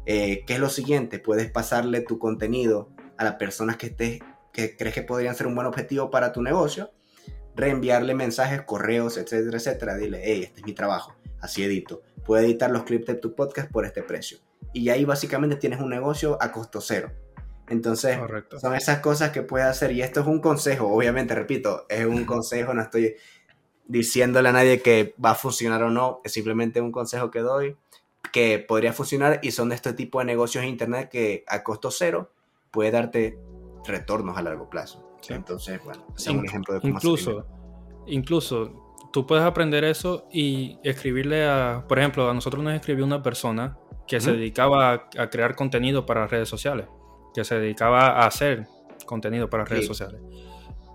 Eh, 0.05 0.43
¿Qué 0.45 0.53
es 0.53 0.59
lo 0.59 0.69
siguiente? 0.69 1.19
Puedes 1.19 1.49
pasarle 1.51 2.01
tu 2.01 2.19
contenido 2.19 2.89
a 3.17 3.23
las 3.23 3.35
personas 3.35 3.77
que, 3.77 3.87
estés, 3.87 4.19
que 4.53 4.75
crees 4.75 4.93
que 4.93 5.01
podrían 5.01 5.35
ser 5.35 5.47
un 5.47 5.55
buen 5.55 5.67
objetivo 5.67 6.09
para 6.09 6.31
tu 6.31 6.41
negocio, 6.41 6.91
reenviarle 7.55 8.13
mensajes, 8.13 8.61
correos, 8.61 9.17
etcétera, 9.17 9.57
etcétera. 9.57 9.97
Dile, 9.97 10.21
hey, 10.23 10.43
este 10.43 10.61
es 10.61 10.65
mi 10.65 10.73
trabajo, 10.73 11.15
así 11.39 11.63
edito. 11.63 12.01
Puedo 12.25 12.43
editar 12.43 12.71
los 12.71 12.83
clips 12.83 13.07
de 13.07 13.15
tu 13.15 13.35
podcast 13.35 13.71
por 13.71 13.85
este 13.85 14.03
precio. 14.03 14.39
Y 14.73 14.89
ahí 14.89 15.05
básicamente 15.05 15.55
tienes 15.55 15.79
un 15.79 15.89
negocio 15.89 16.37
a 16.41 16.51
costo 16.51 16.81
cero. 16.81 17.11
Entonces, 17.67 18.17
son 18.59 18.75
esas 18.75 18.99
cosas 18.99 19.31
que 19.31 19.41
puedes 19.41 19.67
hacer. 19.67 19.91
Y 19.91 20.01
esto 20.01 20.21
es 20.21 20.27
un 20.27 20.39
consejo, 20.39 20.87
obviamente, 20.87 21.33
repito, 21.33 21.85
es 21.89 22.05
un 22.05 22.25
consejo, 22.25 22.73
no 22.73 22.81
estoy 22.81 23.15
diciéndole 23.87 24.49
a 24.49 24.51
nadie 24.51 24.81
que 24.81 25.13
va 25.23 25.31
a 25.31 25.35
funcionar 25.35 25.83
o 25.83 25.89
no, 25.89 26.21
es 26.23 26.33
simplemente 26.33 26.81
un 26.81 26.91
consejo 26.91 27.29
que 27.29 27.39
doy 27.39 27.77
que 28.31 28.59
podría 28.59 28.91
funcionar 28.91 29.39
y 29.43 29.51
son 29.51 29.69
de 29.69 29.75
este 29.75 29.93
tipo 29.93 30.19
de 30.19 30.25
negocios 30.25 30.63
en 30.63 30.69
Internet 30.69 31.09
que 31.09 31.45
a 31.47 31.63
costo 31.63 31.91
cero 31.91 32.31
puede 32.71 32.91
darte 32.91 33.39
retornos 33.85 34.37
a 34.37 34.41
largo 34.41 34.69
plazo. 34.69 35.04
Entonces, 35.29 35.81
bueno, 35.83 36.05
es 36.15 36.27
un 36.27 36.45
ejemplo 36.45 36.73
de 36.75 36.81
cómo 36.81 36.93
Incluso, 36.93 37.45
incluso 38.07 38.85
tú 39.11 39.25
puedes 39.25 39.45
aprender 39.45 39.83
eso 39.83 40.27
y 40.31 40.77
escribirle 40.83 41.47
a, 41.47 41.85
por 41.87 41.99
ejemplo, 41.99 42.29
a 42.29 42.33
nosotros 42.33 42.63
nos 42.63 42.73
escribió 42.73 43.05
una 43.05 43.23
persona 43.23 43.77
que 44.07 44.19
se 44.21 44.33
dedicaba 44.33 45.07
a, 45.17 45.29
crear 45.29 45.55
contenido 45.55 46.05
para 46.05 46.27
redes 46.27 46.49
sociales, 46.49 46.87
que 47.33 47.43
se 47.43 47.59
dedicaba 47.59 48.07
a 48.07 48.27
hacer 48.27 48.67
contenido 49.05 49.49
para 49.49 49.65
redes 49.65 49.87
sociales. 49.87 50.21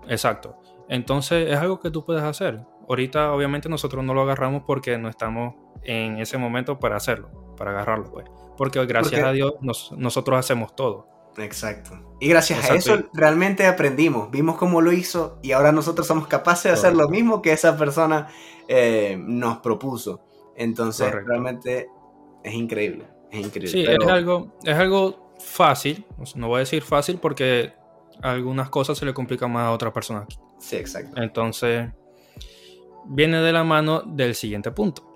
Exacto. 0.07 0.55
Entonces 0.87 1.49
es 1.49 1.57
algo 1.57 1.79
que 1.79 1.91
tú 1.91 2.05
puedes 2.05 2.23
hacer. 2.23 2.61
Ahorita 2.87 3.33
obviamente 3.33 3.69
nosotros 3.69 4.03
no 4.03 4.13
lo 4.13 4.21
agarramos 4.21 4.63
porque 4.65 4.97
no 4.97 5.09
estamos 5.09 5.55
en 5.83 6.19
ese 6.19 6.37
momento 6.37 6.79
para 6.79 6.97
hacerlo, 6.97 7.55
para 7.57 7.71
agarrarlo, 7.71 8.11
pues. 8.11 8.25
Porque 8.57 8.85
gracias 8.85 9.23
a 9.23 9.31
Dios 9.31 9.53
nosotros 9.61 10.37
hacemos 10.37 10.75
todo. 10.75 11.07
Exacto. 11.37 12.17
Y 12.19 12.27
gracias 12.27 12.69
a 12.69 12.75
eso 12.75 13.09
realmente 13.13 13.65
aprendimos, 13.65 14.29
vimos 14.31 14.57
cómo 14.57 14.81
lo 14.81 14.91
hizo 14.91 15.39
y 15.41 15.53
ahora 15.53 15.71
nosotros 15.71 16.05
somos 16.05 16.27
capaces 16.27 16.63
de 16.65 16.71
hacer 16.71 16.95
lo 16.95 17.09
mismo 17.09 17.41
que 17.41 17.51
esa 17.51 17.77
persona 17.77 18.27
eh, 18.67 19.17
nos 19.19 19.57
propuso. 19.57 20.21
Entonces 20.55 21.11
realmente 21.11 21.89
es 22.43 22.53
increíble. 22.53 23.07
Es 23.31 23.45
increíble. 23.45 23.71
Sí, 23.71 23.85
es, 23.85 24.07
algo, 24.07 24.53
es 24.63 24.75
algo 24.75 25.33
fácil, 25.39 26.05
no 26.35 26.49
voy 26.49 26.57
a 26.57 26.59
decir 26.59 26.83
fácil 26.83 27.17
porque 27.17 27.73
algunas 28.21 28.69
cosas 28.69 28.97
se 28.97 29.05
le 29.05 29.13
complican 29.13 29.51
más 29.51 29.63
a 29.63 29.71
otras 29.71 29.93
personas. 29.93 30.27
Sí, 30.59 30.75
exacto. 30.75 31.19
Entonces, 31.19 31.89
viene 33.05 33.41
de 33.41 33.51
la 33.51 33.63
mano 33.63 34.01
del 34.01 34.35
siguiente 34.35 34.69
punto 34.71 35.11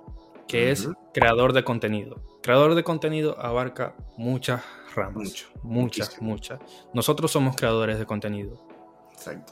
que 0.48 0.72
es 0.72 0.90
creador 1.14 1.54
de 1.54 1.64
contenido. 1.64 2.22
Creador 2.42 2.76
de 2.76 2.84
contenido 2.84 3.40
abarca 3.40 3.96
muchas 4.18 4.62
ramas. 4.96 5.46
muchas, 5.64 6.22
muchas. 6.22 6.60
Nosotros 6.94 7.32
somos 7.32 7.56
creadores 7.56 8.00
de 8.00 8.06
contenido. 8.06 8.66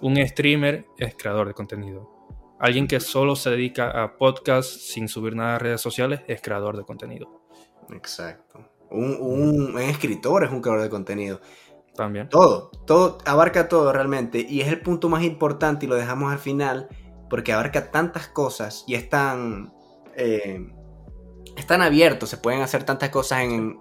Un 0.01 0.17
streamer 0.27 0.86
es 0.97 1.15
creador 1.15 1.47
de 1.47 1.53
contenido. 1.53 2.10
Alguien 2.60 2.88
que 2.88 2.99
solo 2.99 3.36
se 3.36 3.49
dedica 3.49 4.03
a 4.03 4.17
podcast 4.17 4.69
sin 4.69 5.08
subir 5.08 5.36
nada 5.36 5.56
a 5.56 5.60
redes 5.60 5.82
sociales 5.82 6.21
es 6.27 6.41
creador 6.41 6.77
de 6.77 6.84
contenido. 6.84 7.41
Exacto. 7.91 8.60
Un, 8.89 9.77
escritor 9.79 10.43
es 10.43 10.51
un 10.51 10.62
creador 10.62 10.84
de 10.84 10.89
contenido. 10.89 11.41
También. 11.95 12.29
Todo, 12.29 12.71
todo, 12.86 13.17
abarca 13.25 13.67
todo 13.67 13.91
realmente. 13.91 14.45
Y 14.47 14.62
es 14.62 14.67
el 14.67 14.82
punto 14.82 15.10
más 15.10 15.23
importante 15.23 15.86
y 15.86 15.89
lo 15.89 15.95
dejamos 15.95 16.32
al 16.32 16.39
final 16.39 16.88
porque 17.29 17.53
abarca 17.53 17.91
tantas 17.91 18.27
cosas 18.27 18.84
y 18.88 18.95
es 18.95 19.10
tan, 19.10 19.73
eh, 20.15 20.71
abierto, 21.69 22.27
se 22.27 22.38
pueden 22.38 22.62
hacer 22.62 22.84
tantas 22.84 23.10
cosas 23.10 23.41
en, 23.41 23.79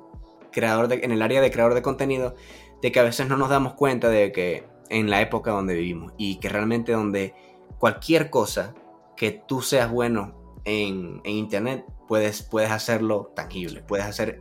creador 0.53 0.93
en 0.93 1.11
el 1.11 1.23
área 1.23 1.41
de 1.41 1.51
creador 1.51 1.75
de 1.75 1.83
contenido 1.83 2.35
de 2.81 2.93
que 2.93 3.01
a 3.01 3.05
veces 3.05 3.29
no 3.29 3.37
nos 3.37 3.49
damos 3.49 3.75
cuenta 3.75 4.09
de 4.09 4.33
que 4.33 4.67
en 4.91 5.09
la 5.09 5.21
época 5.21 5.53
donde 5.53 5.75
vivimos 5.75 6.13
y 6.19 6.37
que 6.37 6.49
realmente 6.49 6.93
donde 6.93 7.35
cualquier 7.79 8.31
cosa 8.31 8.75
que 9.17 9.31
tú 9.31 9.63
seas 9.63 9.91
bueno 9.91 10.61
en, 10.65 11.21
internet 11.25 11.85
puedes, 12.07 12.43
puedes 12.43 12.71
hacerlo 12.71 13.33
tangible, 13.35 13.83
puedes 13.83 14.07
hacer 14.07 14.41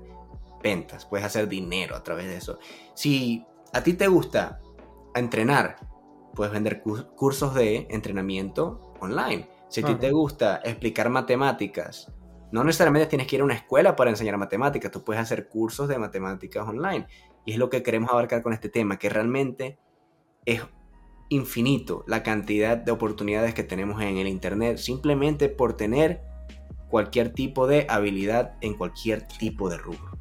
ventas, 0.61 1.05
puedes 1.05 1.25
hacer 1.25 1.47
dinero 1.47 1.95
a 1.95 2.03
través 2.03 2.27
de 2.27 2.37
eso. 2.37 2.59
Si 2.93 3.45
a 3.73 3.81
ti 3.83 3.93
te 3.93 4.07
gusta 4.07 4.59
entrenar, 5.15 5.77
puedes 6.35 6.53
vender 6.53 6.81
cursos 6.81 7.53
de 7.53 7.87
entrenamiento 7.89 8.93
online. 8.99 9.49
Si 9.69 9.81
a 9.81 9.85
ti 9.85 9.95
te 9.95 10.11
gusta 10.11 10.61
explicar 10.63 11.09
matemáticas, 11.09 12.11
no 12.51 12.63
necesariamente 12.63 13.07
tienes 13.07 13.27
que 13.27 13.37
ir 13.37 13.41
a 13.41 13.45
una 13.45 13.53
escuela 13.53 13.95
para 13.95 14.09
enseñar 14.09 14.37
matemáticas, 14.37 14.91
tú 14.91 15.03
puedes 15.03 15.21
hacer 15.21 15.47
cursos 15.47 15.87
de 15.87 15.97
matemáticas 15.97 16.67
online. 16.67 17.07
Y 17.45 17.53
es 17.53 17.57
lo 17.57 17.69
que 17.69 17.83
queremos 17.83 18.11
abarcar 18.11 18.41
con 18.41 18.53
este 18.53 18.69
tema, 18.69 18.97
que 18.97 19.09
realmente 19.09 19.77
es 20.45 20.61
infinito 21.29 22.03
la 22.07 22.23
cantidad 22.23 22.77
de 22.77 22.91
oportunidades 22.91 23.53
que 23.53 23.63
tenemos 23.63 24.01
en 24.01 24.17
el 24.17 24.27
Internet 24.27 24.77
simplemente 24.77 25.47
por 25.47 25.77
tener 25.77 26.21
cualquier 26.89 27.29
tipo 27.29 27.67
de 27.67 27.87
habilidad 27.89 28.55
en 28.61 28.73
cualquier 28.73 29.27
tipo 29.27 29.69
de 29.69 29.77
rubro. 29.77 30.11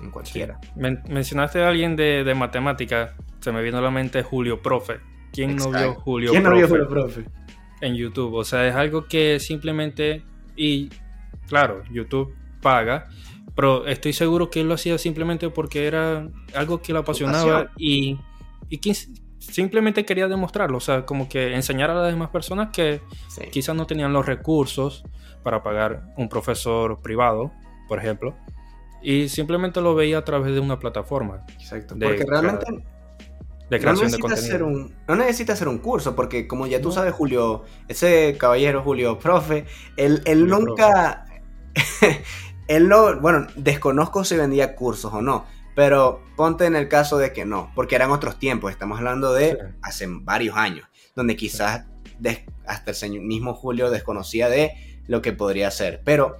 En 0.00 0.10
cualquiera. 0.10 0.58
mencionaste 0.76 1.62
a 1.62 1.68
alguien 1.68 1.94
de, 1.94 2.24
de 2.24 2.34
matemática, 2.34 3.16
se 3.40 3.52
me 3.52 3.62
vino 3.62 3.78
a 3.78 3.80
la 3.82 3.90
mente 3.90 4.22
Julio 4.22 4.62
Profe. 4.62 5.00
¿Quién 5.32 5.56
no 5.56 5.70
vio 5.70 5.94
Julio 5.94 6.30
¿Quién 6.30 6.42
no 6.42 6.54
vio 6.54 6.68
Julio 6.68 6.88
Profe? 6.88 7.24
En 7.80 7.94
YouTube. 7.94 8.34
O 8.34 8.44
sea, 8.44 8.66
es 8.66 8.74
algo 8.74 9.06
que 9.06 9.38
simplemente. 9.40 10.22
Y 10.56 10.90
claro, 11.50 11.82
YouTube 11.90 12.34
paga. 12.62 13.08
Pero 13.54 13.86
estoy 13.86 14.12
seguro 14.12 14.48
que 14.48 14.60
él 14.60 14.68
lo 14.68 14.74
hacía 14.74 14.96
simplemente 14.96 15.50
porque 15.50 15.86
era 15.86 16.28
algo 16.54 16.80
que 16.80 16.92
le 16.92 17.00
apasionaba 17.00 17.72
y, 17.76 18.16
y 18.70 18.78
simplemente 19.38 20.04
quería 20.06 20.28
demostrarlo, 20.28 20.78
o 20.78 20.80
sea, 20.80 21.04
como 21.04 21.28
que 21.28 21.54
enseñar 21.54 21.90
a 21.90 21.94
las 21.94 22.12
demás 22.12 22.30
personas 22.30 22.70
que 22.72 23.02
quizás 23.50 23.74
no 23.74 23.86
tenían 23.86 24.12
los 24.12 24.24
recursos 24.24 25.04
para 25.42 25.62
pagar 25.62 26.14
un 26.16 26.28
profesor 26.28 27.00
privado, 27.02 27.50
por 27.88 27.98
ejemplo, 27.98 28.36
y 29.02 29.28
simplemente 29.28 29.80
lo 29.80 29.94
veía 29.94 30.18
a 30.18 30.24
través 30.24 30.54
de 30.54 30.60
una 30.60 30.78
plataforma. 30.78 31.44
Exacto, 31.58 31.96
porque 31.98 32.24
realmente 32.24 32.66
de 33.70 33.78
creación 33.78 34.10
no 34.10 34.16
de 34.16 34.20
contenido. 34.20 34.66
un, 34.66 34.94
no 35.06 35.14
necesita 35.14 35.52
hacer 35.52 35.68
un 35.68 35.78
curso, 35.78 36.16
porque 36.16 36.48
como 36.48 36.66
ya 36.66 36.80
tú 36.80 36.90
sabes, 36.90 37.14
Julio, 37.14 37.64
ese 37.88 38.36
caballero 38.36 38.82
Julio, 38.82 39.18
profe, 39.18 39.64
él, 39.96 40.22
él 40.24 40.48
nunca, 40.48 41.24
él 42.68 42.88
no, 42.88 43.20
bueno, 43.20 43.46
desconozco 43.56 44.24
si 44.24 44.36
vendía 44.36 44.74
cursos 44.74 45.12
o 45.12 45.22
no, 45.22 45.46
pero 45.74 46.22
ponte 46.36 46.66
en 46.66 46.76
el 46.76 46.88
caso 46.88 47.18
de 47.18 47.32
que 47.32 47.44
no, 47.44 47.72
porque 47.74 47.94
eran 47.94 48.10
otros 48.10 48.38
tiempos, 48.38 48.70
estamos 48.70 48.98
hablando 48.98 49.32
de 49.32 49.58
hace 49.82 50.06
varios 50.08 50.56
años, 50.56 50.86
donde 51.14 51.36
quizás 51.36 51.86
hasta 52.66 53.06
el 53.06 53.20
mismo 53.20 53.54
Julio 53.54 53.90
desconocía 53.90 54.48
de 54.48 54.72
lo 55.06 55.22
que 55.22 55.32
podría 55.32 55.68
hacer. 55.68 56.02
Pero 56.04 56.36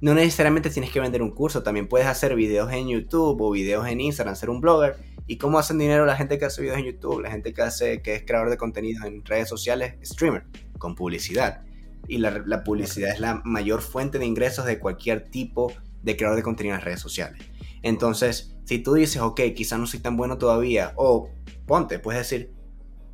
no 0.00 0.14
necesariamente 0.14 0.70
tienes 0.70 0.90
que 0.90 1.00
vender 1.00 1.22
un 1.22 1.30
curso, 1.30 1.62
también 1.62 1.88
puedes 1.88 2.06
hacer 2.06 2.34
videos 2.34 2.72
en 2.72 2.88
YouTube 2.88 3.40
o 3.40 3.50
videos 3.50 3.86
en 3.86 4.00
Instagram, 4.00 4.36
ser 4.36 4.50
un 4.50 4.60
blogger. 4.60 4.96
¿Y 5.26 5.38
cómo 5.38 5.58
hacen 5.58 5.78
dinero 5.78 6.06
la 6.06 6.16
gente 6.16 6.38
que 6.38 6.44
hace 6.44 6.62
videos 6.62 6.78
en 6.78 6.84
YouTube? 6.84 7.20
La 7.20 7.30
gente 7.30 7.52
que 7.52 7.62
hace, 7.62 8.00
que 8.00 8.14
es 8.14 8.22
creador 8.24 8.48
de 8.48 8.56
contenido 8.56 9.04
en 9.04 9.24
redes 9.24 9.48
sociales, 9.48 9.94
streamer, 10.04 10.44
con 10.78 10.94
publicidad. 10.94 11.65
Y 12.08 12.18
la, 12.18 12.42
la 12.44 12.64
publicidad 12.64 13.10
es 13.12 13.20
la 13.20 13.40
mayor 13.44 13.82
fuente 13.82 14.18
de 14.18 14.26
ingresos 14.26 14.64
de 14.66 14.78
cualquier 14.78 15.30
tipo 15.30 15.72
de 16.02 16.16
creador 16.16 16.36
de 16.36 16.42
contenido 16.42 16.76
en 16.76 16.82
redes 16.82 17.00
sociales. 17.00 17.40
Entonces, 17.82 18.56
si 18.64 18.78
tú 18.80 18.94
dices, 18.94 19.22
ok, 19.22 19.40
quizás 19.54 19.78
no 19.78 19.86
soy 19.86 20.00
tan 20.00 20.16
bueno 20.16 20.38
todavía, 20.38 20.92
o 20.96 21.30
ponte, 21.66 21.98
puedes 21.98 22.28
decir, 22.28 22.52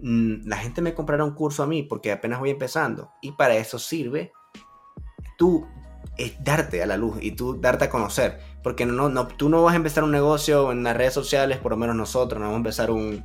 mm, 0.00 0.46
la 0.46 0.57
gente 0.57 0.83
me 0.83 0.94
comprará 0.94 1.24
un 1.24 1.35
curso 1.35 1.62
a 1.62 1.66
mí 1.66 1.83
porque 1.83 2.12
apenas 2.12 2.40
voy 2.40 2.50
empezando. 2.50 3.11
Y 3.20 3.33
para 3.33 3.57
eso 3.57 3.78
sirve 3.78 4.33
tú 5.37 5.66
es 6.16 6.42
darte 6.44 6.83
a 6.83 6.87
la 6.87 6.96
luz 6.96 7.18
y 7.20 7.33
tú 7.33 7.61
darte 7.61 7.87
a 7.87 7.90
conocer. 7.90 8.38
Porque 8.62 8.87
no, 8.87 9.09
no, 9.09 9.26
tú 9.26 9.48
no 9.48 9.62
vas 9.62 9.74
a 9.74 9.76
empezar 9.76 10.05
un 10.05 10.12
negocio 10.12 10.72
en 10.72 10.85
las 10.85 10.96
redes 10.96 11.14
sociales, 11.14 11.59
por 11.59 11.72
lo 11.72 11.78
menos 11.78 11.96
nosotros, 11.96 12.38
no 12.38 12.46
vamos 12.46 12.57
a 12.57 12.59
empezar 12.59 12.90
un, 12.90 13.24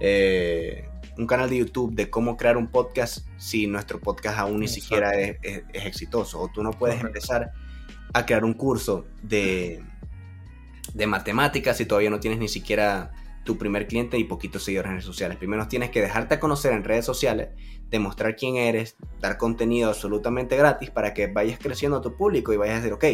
eh, 0.00 0.88
un 1.18 1.26
canal 1.26 1.50
de 1.50 1.58
YouTube 1.58 1.94
de 1.94 2.10
cómo 2.10 2.36
crear 2.36 2.56
un 2.56 2.68
podcast 2.68 3.26
si 3.36 3.66
nuestro 3.66 4.00
podcast 4.00 4.38
aún 4.38 4.60
ni 4.60 4.68
siquiera 4.68 5.12
es, 5.12 5.38
exitoso. 5.72 6.40
O 6.40 6.48
tú 6.48 6.62
no 6.62 6.70
puedes 6.70 7.00
empezar 7.00 7.52
a 8.12 8.26
crear 8.26 8.44
un 8.44 8.54
curso 8.54 9.06
de 9.22 9.82
de 10.94 11.06
matemáticas 11.06 11.76
si 11.76 11.86
todavía 11.86 12.10
no 12.10 12.20
tienes 12.20 12.38
ni 12.38 12.48
siquiera 12.48 13.12
tu 13.44 13.58
primer 13.58 13.88
cliente 13.88 14.18
y 14.18 14.24
poquitos 14.24 14.64
seguidores 14.64 14.90
en 14.90 14.96
redes 14.96 15.06
sociales. 15.06 15.36
Primero 15.36 15.66
tienes 15.66 15.90
que 15.90 16.00
dejarte 16.00 16.34
a 16.34 16.40
conocer 16.40 16.72
en 16.72 16.84
redes 16.84 17.04
sociales, 17.04 17.48
demostrar 17.88 18.36
quién 18.36 18.56
eres, 18.56 18.96
dar 19.20 19.36
contenido 19.36 19.88
absolutamente 19.88 20.56
gratis 20.56 20.90
para 20.90 21.12
que 21.12 21.26
vayas 21.26 21.58
creciendo 21.58 21.96
a 21.98 22.00
tu 22.00 22.16
público 22.16 22.52
y 22.52 22.56
vayas 22.56 22.74
a 22.74 22.80
decir, 22.80 22.92
ok, 22.92 23.04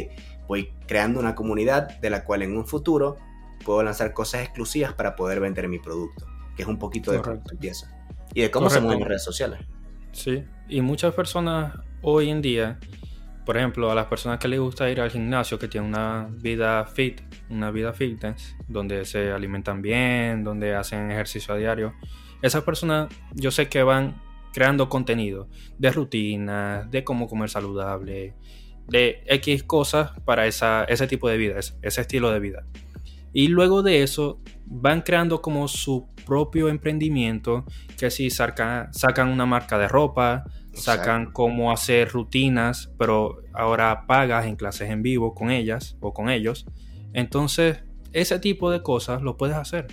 voy 0.47 0.75
creando 0.87 1.19
una 1.19 1.35
comunidad 1.35 1.99
de 2.01 2.11
la 2.11 2.25
cual 2.25 2.43
en 2.43 2.57
un 2.57 2.67
futuro 2.67 3.17
puedo 3.65 3.83
lanzar 3.83 4.13
cosas 4.13 4.43
exclusivas 4.43 4.93
para 4.93 5.17
poder 5.17 5.41
vender 5.41 5.69
mi 5.69 5.79
producto, 5.79 6.27
que 6.59 6.63
es 6.63 6.69
un 6.69 6.77
poquito 6.77 7.13
de 7.13 7.23
cómo 7.23 7.41
empieza. 7.53 7.97
Y 8.35 8.43
de 8.43 8.51
cómo 8.51 8.69
se 8.69 8.81
mueven 8.81 9.07
redes 9.07 9.23
sociales. 9.23 9.61
Sí, 10.11 10.43
y 10.69 10.81
muchas 10.81 11.15
personas 11.15 11.73
hoy 12.03 12.31
en 12.31 12.43
día 12.43 12.81
por 13.47 13.57
ejemplo, 13.57 13.91
a 13.91 13.95
las 13.95 14.05
personas 14.09 14.39
que 14.39 14.47
les 14.47 14.61
gusta 14.61 14.91
ir 14.91 15.01
al 15.01 15.11
gimnasio, 15.11 15.59
que 15.59 15.69
tienen 15.69 15.89
una 15.89 16.29
vida 16.31 16.85
fit, 16.85 17.23
una 17.49 17.71
vida 17.71 17.95
fitness, 17.95 18.55
donde 18.69 19.07
se 19.07 19.33
alimentan 19.33 19.81
bien, 19.81 20.45
donde 20.45 20.75
hacen 20.75 21.11
ejercicio 21.11 21.55
a 21.55 21.57
diario, 21.57 21.95
esas 22.43 22.63
personas 22.63 23.09
yo 23.33 23.51
sé 23.51 23.71
que 23.71 23.83
van 23.83 24.21
creando 24.53 24.91
contenido 24.91 25.49
de 25.79 25.91
rutinas, 25.91 26.91
de 26.91 27.05
cómo 27.05 27.27
comer 27.27 27.49
saludable, 27.49 28.35
de 28.87 29.23
X 29.25 29.63
cosas 29.63 30.11
para 30.27 30.47
esa, 30.47 30.85
ese 30.85 31.07
tipo 31.07 31.27
de 31.31 31.39
vida, 31.39 31.59
ese 31.59 32.01
estilo 32.03 32.31
de 32.31 32.41
vida. 32.41 32.67
Y 33.33 33.49
luego 33.49 33.83
de 33.83 34.03
eso 34.03 34.43
van 34.71 35.01
creando 35.03 35.41
como 35.41 35.67
su 35.67 36.09
propio 36.27 36.69
emprendimiento, 36.69 37.65
que 37.99 38.11
si 38.11 38.31
sacan, 38.31 38.93
sacan 38.93 39.29
una 39.29 39.47
marca 39.47 39.79
de 39.79 39.89
ropa, 39.89 40.45
sacan 40.75 41.33
cómo 41.33 41.73
hacer 41.73 42.11
rutinas, 42.11 42.93
pero 42.99 43.43
ahora 43.55 44.07
pagas 44.07 44.47
en 44.47 44.57
clases 44.57 44.91
en 44.91 45.03
vivo 45.03 45.35
con 45.35 45.51
ellas 45.51 45.97
o 46.01 46.13
con 46.13 46.29
ellos. 46.29 46.67
Entonces, 47.13 47.83
ese 48.13 48.39
tipo 48.39 48.71
de 48.71 48.83
cosas 48.83 49.23
lo 49.23 49.37
puedes 49.37 49.57
hacer. 49.57 49.87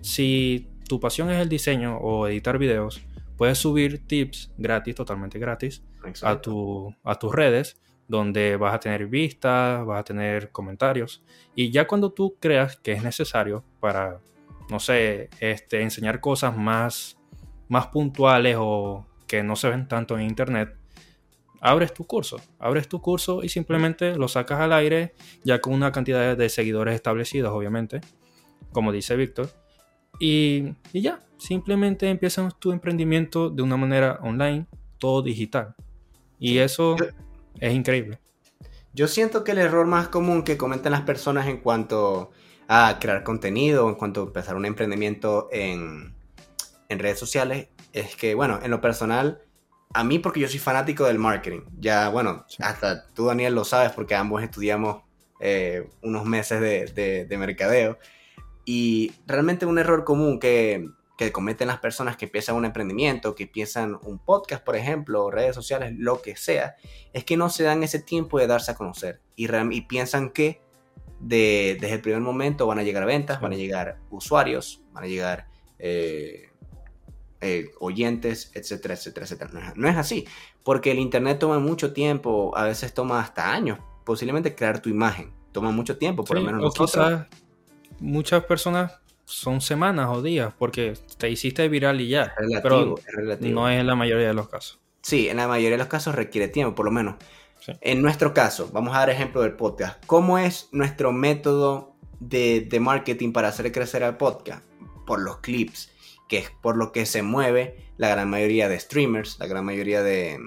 Si 0.00 0.68
tu 0.88 0.98
pasión 0.98 1.30
es 1.30 1.40
el 1.40 1.48
diseño 1.48 1.98
o 1.98 2.26
editar 2.26 2.58
videos, 2.58 3.02
puedes 3.36 3.58
subir 3.58 4.06
tips 4.06 4.52
gratis, 4.56 4.94
totalmente 4.94 5.38
gratis, 5.38 5.84
a, 6.22 6.40
tu, 6.40 6.94
a 7.04 7.18
tus 7.18 7.34
redes, 7.34 7.81
donde 8.12 8.56
vas 8.56 8.74
a 8.74 8.78
tener 8.78 9.06
vistas, 9.06 9.86
vas 9.86 10.00
a 10.00 10.04
tener 10.04 10.50
comentarios. 10.50 11.24
Y 11.54 11.70
ya 11.70 11.86
cuando 11.86 12.12
tú 12.12 12.36
creas 12.38 12.76
que 12.76 12.92
es 12.92 13.02
necesario 13.02 13.64
para, 13.80 14.20
no 14.68 14.78
sé, 14.78 15.30
este, 15.40 15.80
enseñar 15.80 16.20
cosas 16.20 16.54
más, 16.54 17.18
más 17.68 17.86
puntuales 17.86 18.56
o 18.60 19.06
que 19.26 19.42
no 19.42 19.56
se 19.56 19.70
ven 19.70 19.88
tanto 19.88 20.18
en 20.18 20.26
internet, 20.26 20.76
abres 21.62 21.94
tu 21.94 22.04
curso, 22.04 22.38
abres 22.58 22.86
tu 22.86 23.00
curso 23.00 23.42
y 23.42 23.48
simplemente 23.48 24.14
lo 24.14 24.28
sacas 24.28 24.60
al 24.60 24.74
aire 24.74 25.14
ya 25.42 25.62
con 25.62 25.72
una 25.72 25.90
cantidad 25.90 26.36
de 26.36 26.48
seguidores 26.50 26.94
establecidos, 26.94 27.50
obviamente, 27.54 28.02
como 28.72 28.92
dice 28.92 29.16
Víctor, 29.16 29.48
y, 30.20 30.74
ya, 30.92 31.22
simplemente 31.38 32.10
empiezas 32.10 32.58
tu 32.58 32.72
emprendimiento 32.72 33.48
de 33.48 33.62
una 33.62 33.78
manera 33.78 34.18
online, 34.22 34.66
todo 34.98 35.22
digital. 35.22 35.74
Y 36.38 36.58
eso 36.58 36.96
es 37.60 37.74
increíble. 37.74 38.18
Yo 38.94 39.08
siento 39.08 39.42
que 39.44 39.52
el 39.52 39.58
error 39.58 39.86
más 39.86 40.08
común 40.08 40.42
que 40.42 40.56
cometen 40.56 40.92
las 40.92 41.02
personas 41.02 41.46
en 41.46 41.58
cuanto 41.58 42.30
a 42.68 42.98
crear 43.00 43.22
contenido, 43.22 43.88
en 43.88 43.94
cuanto 43.94 44.22
a 44.22 44.24
empezar 44.24 44.56
un 44.56 44.66
emprendimiento 44.66 45.48
en, 45.50 46.14
en 46.88 46.98
redes 46.98 47.18
sociales, 47.18 47.68
es 47.92 48.16
que, 48.16 48.34
bueno, 48.34 48.60
en 48.62 48.70
lo 48.70 48.80
personal, 48.80 49.42
a 49.94 50.04
mí 50.04 50.18
porque 50.18 50.40
yo 50.40 50.48
soy 50.48 50.58
fanático 50.58 51.04
del 51.04 51.18
marketing, 51.18 51.62
ya, 51.78 52.08
bueno, 52.08 52.44
hasta 52.60 53.06
tú 53.08 53.26
Daniel 53.26 53.54
lo 53.54 53.64
sabes 53.64 53.92
porque 53.92 54.14
ambos 54.14 54.42
estudiamos 54.42 55.02
eh, 55.40 55.88
unos 56.02 56.24
meses 56.24 56.60
de, 56.60 57.24
de, 57.24 57.38
mercadeo, 57.38 57.98
y 58.64 59.12
realmente 59.26 59.66
un 59.66 59.78
error 59.78 60.04
común 60.04 60.38
que, 60.38 60.88
que, 61.16 61.32
cometen 61.32 61.68
las 61.68 61.78
personas 61.78 62.16
que 62.16 62.24
empiezan 62.26 62.56
un 62.56 62.64
emprendimiento, 62.64 63.34
que 63.34 63.44
empiezan 63.44 63.98
un 64.02 64.18
podcast, 64.18 64.64
por 64.64 64.76
ejemplo, 64.76 65.24
o 65.24 65.30
redes 65.30 65.54
sociales, 65.54 65.94
lo 65.96 66.20
que 66.20 66.36
sea, 66.36 66.76
es 67.12 67.24
que 67.24 67.36
no 67.36 67.48
se 67.48 67.62
dan 67.62 67.82
ese 67.82 68.00
tiempo 68.00 68.38
de 68.38 68.46
darse 68.46 68.72
a 68.72 68.74
conocer 68.74 69.20
y, 69.36 69.48
y 69.70 69.80
piensan 69.82 70.30
que 70.30 70.62
desde 71.22 71.92
el 71.92 72.00
primer 72.00 72.20
momento 72.20 72.66
van 72.66 72.78
a 72.80 72.82
llegar 72.82 73.06
ventas, 73.06 73.40
van 73.40 73.52
a 73.52 73.56
llegar 73.56 73.98
usuarios, 74.10 74.82
van 74.92 75.04
a 75.04 75.06
llegar 75.06 75.46
eh, 75.78 76.50
eh, 77.40 77.70
oyentes, 77.80 78.50
etcétera, 78.54 78.94
etcétera, 78.94 79.26
etcétera. 79.26 79.72
No 79.76 79.88
es, 79.88 79.96
así, 79.96 80.26
porque 80.64 80.90
el 80.90 80.98
Internet 80.98 81.38
toma 81.38 81.58
mucho 81.58 81.92
tiempo, 81.92 82.56
a 82.56 82.64
veces 82.64 82.92
toma 82.92 83.20
hasta 83.20 83.52
años, 83.52 83.78
posiblemente 84.04 84.54
crear 84.54 84.80
tu 84.80 84.88
imagen. 84.88 85.32
Toma 85.52 85.70
mucho 85.70 85.98
tiempo, 85.98 86.24
por 86.24 86.38
lo 86.38 86.44
menos 86.44 86.62
nosotros. 86.62 86.90
Quizás 86.90 87.26
muchas 88.00 88.44
personas 88.44 89.01
son 89.24 89.60
semanas 89.60 90.08
o 90.10 90.22
días 90.22 90.52
porque 90.58 90.94
te 91.18 91.30
hiciste 91.30 91.68
viral 91.68 92.00
y 92.00 92.08
ya. 92.08 92.34
pero 92.62 92.96
no 93.40 93.68
es 93.68 93.80
en 93.80 93.86
la 93.86 93.94
mayoría 93.94 94.28
de 94.28 94.34
los 94.34 94.48
casos. 94.48 94.78
Sí, 95.02 95.28
en 95.28 95.36
la 95.36 95.48
mayoría 95.48 95.72
de 95.72 95.78
los 95.78 95.88
casos 95.88 96.14
requiere 96.14 96.48
tiempo, 96.48 96.74
por 96.74 96.84
lo 96.84 96.92
menos. 96.92 97.16
En 97.80 98.02
nuestro 98.02 98.34
caso, 98.34 98.70
vamos 98.72 98.94
a 98.94 99.00
dar 99.00 99.10
ejemplo 99.10 99.42
del 99.42 99.52
podcast. 99.52 100.04
¿Cómo 100.06 100.38
es 100.38 100.68
nuestro 100.72 101.12
método 101.12 101.94
de, 102.18 102.68
marketing 102.80 103.32
para 103.32 103.48
hacer 103.48 103.70
crecer 103.72 104.02
al 104.02 104.16
podcast? 104.16 104.64
Por 105.06 105.20
los 105.20 105.38
clips, 105.38 105.90
que 106.28 106.38
es 106.38 106.50
por 106.50 106.76
lo 106.76 106.92
que 106.92 107.06
se 107.06 107.22
mueve 107.22 107.92
la 107.98 108.08
gran 108.08 108.30
mayoría 108.30 108.68
de 108.68 108.78
streamers, 108.78 109.38
la 109.38 109.46
gran 109.46 109.64
mayoría 109.64 110.02
de, 110.02 110.38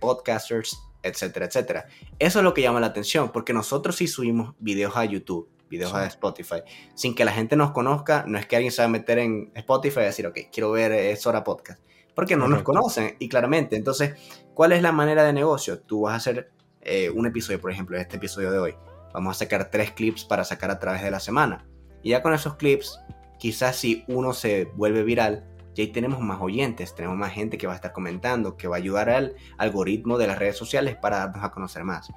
podcasters, 0.00 0.78
etcétera, 1.02 1.46
etcétera. 1.46 1.86
Eso 2.18 2.38
es 2.38 2.44
lo 2.44 2.54
que 2.54 2.62
llama 2.62 2.80
la 2.80 2.86
atención, 2.88 3.30
porque 3.32 3.52
nosotros 3.52 3.96
sí 3.96 4.06
subimos 4.06 4.54
videos 4.58 4.96
a 4.96 5.04
YouTube, 5.04 5.48
videos 5.72 5.94
a 5.94 6.06
Spotify, 6.06 6.62
sin 6.94 7.14
que 7.14 7.24
la 7.24 7.32
gente 7.32 7.56
nos 7.56 7.72
conozca. 7.72 8.24
No 8.26 8.38
es 8.38 8.46
que 8.46 8.56
alguien 8.56 8.72
se 8.72 8.82
va 8.82 8.86
a 8.86 8.88
meter 8.88 9.18
en 9.18 9.50
Spotify 9.54 10.00
y 10.00 10.04
decir, 10.04 10.26
ok, 10.26 10.38
quiero 10.52 10.70
ver 10.70 10.92
Es 10.92 11.26
Hora 11.26 11.42
Podcast 11.42 11.82
porque 12.14 12.36
no 12.36 12.48
nos 12.48 12.62
conocen 12.62 13.16
y 13.18 13.28
claramente. 13.28 13.76
Entonces, 13.76 14.14
¿cuál 14.54 14.72
es 14.72 14.82
la 14.82 14.92
manera 14.92 15.24
de 15.24 15.32
negocio? 15.32 15.80
Tú 15.80 16.02
vas 16.02 16.14
a 16.14 16.16
hacer 16.16 16.50
eh, 16.82 17.10
un 17.10 17.26
episodio, 17.26 17.60
por 17.60 17.70
ejemplo, 17.70 17.96
este 17.96 18.16
episodio 18.16 18.50
de 18.50 18.58
hoy. 18.58 18.74
Vamos 19.12 19.36
a 19.36 19.38
sacar 19.40 19.70
tres 19.70 19.92
clips 19.92 20.24
para 20.24 20.44
sacar 20.44 20.70
a 20.70 20.78
través 20.78 21.02
de 21.02 21.10
la 21.10 21.20
semana. 21.20 21.66
Y 22.02 22.10
ya 22.10 22.22
con 22.22 22.34
esos 22.34 22.56
clips, 22.56 22.98
quizás 23.38 23.76
si 23.76 24.04
uno 24.08 24.32
se 24.32 24.64
vuelve 24.76 25.02
viral, 25.02 25.46
ya 25.74 25.84
ahí 25.84 25.88
tenemos 25.88 26.20
más 26.20 26.40
oyentes, 26.40 26.94
tenemos 26.94 27.16
más 27.16 27.32
gente 27.32 27.56
que 27.56 27.66
va 27.66 27.72
a 27.72 27.76
estar 27.76 27.92
comentando, 27.92 28.56
que 28.56 28.68
va 28.68 28.76
a 28.76 28.78
ayudar 28.78 29.08
al 29.08 29.34
algoritmo 29.56 30.18
de 30.18 30.26
las 30.26 30.38
redes 30.38 30.56
sociales 30.56 30.96
para 30.96 31.18
darnos 31.18 31.44
a 31.44 31.50
conocer 31.50 31.84
más. 31.84 32.10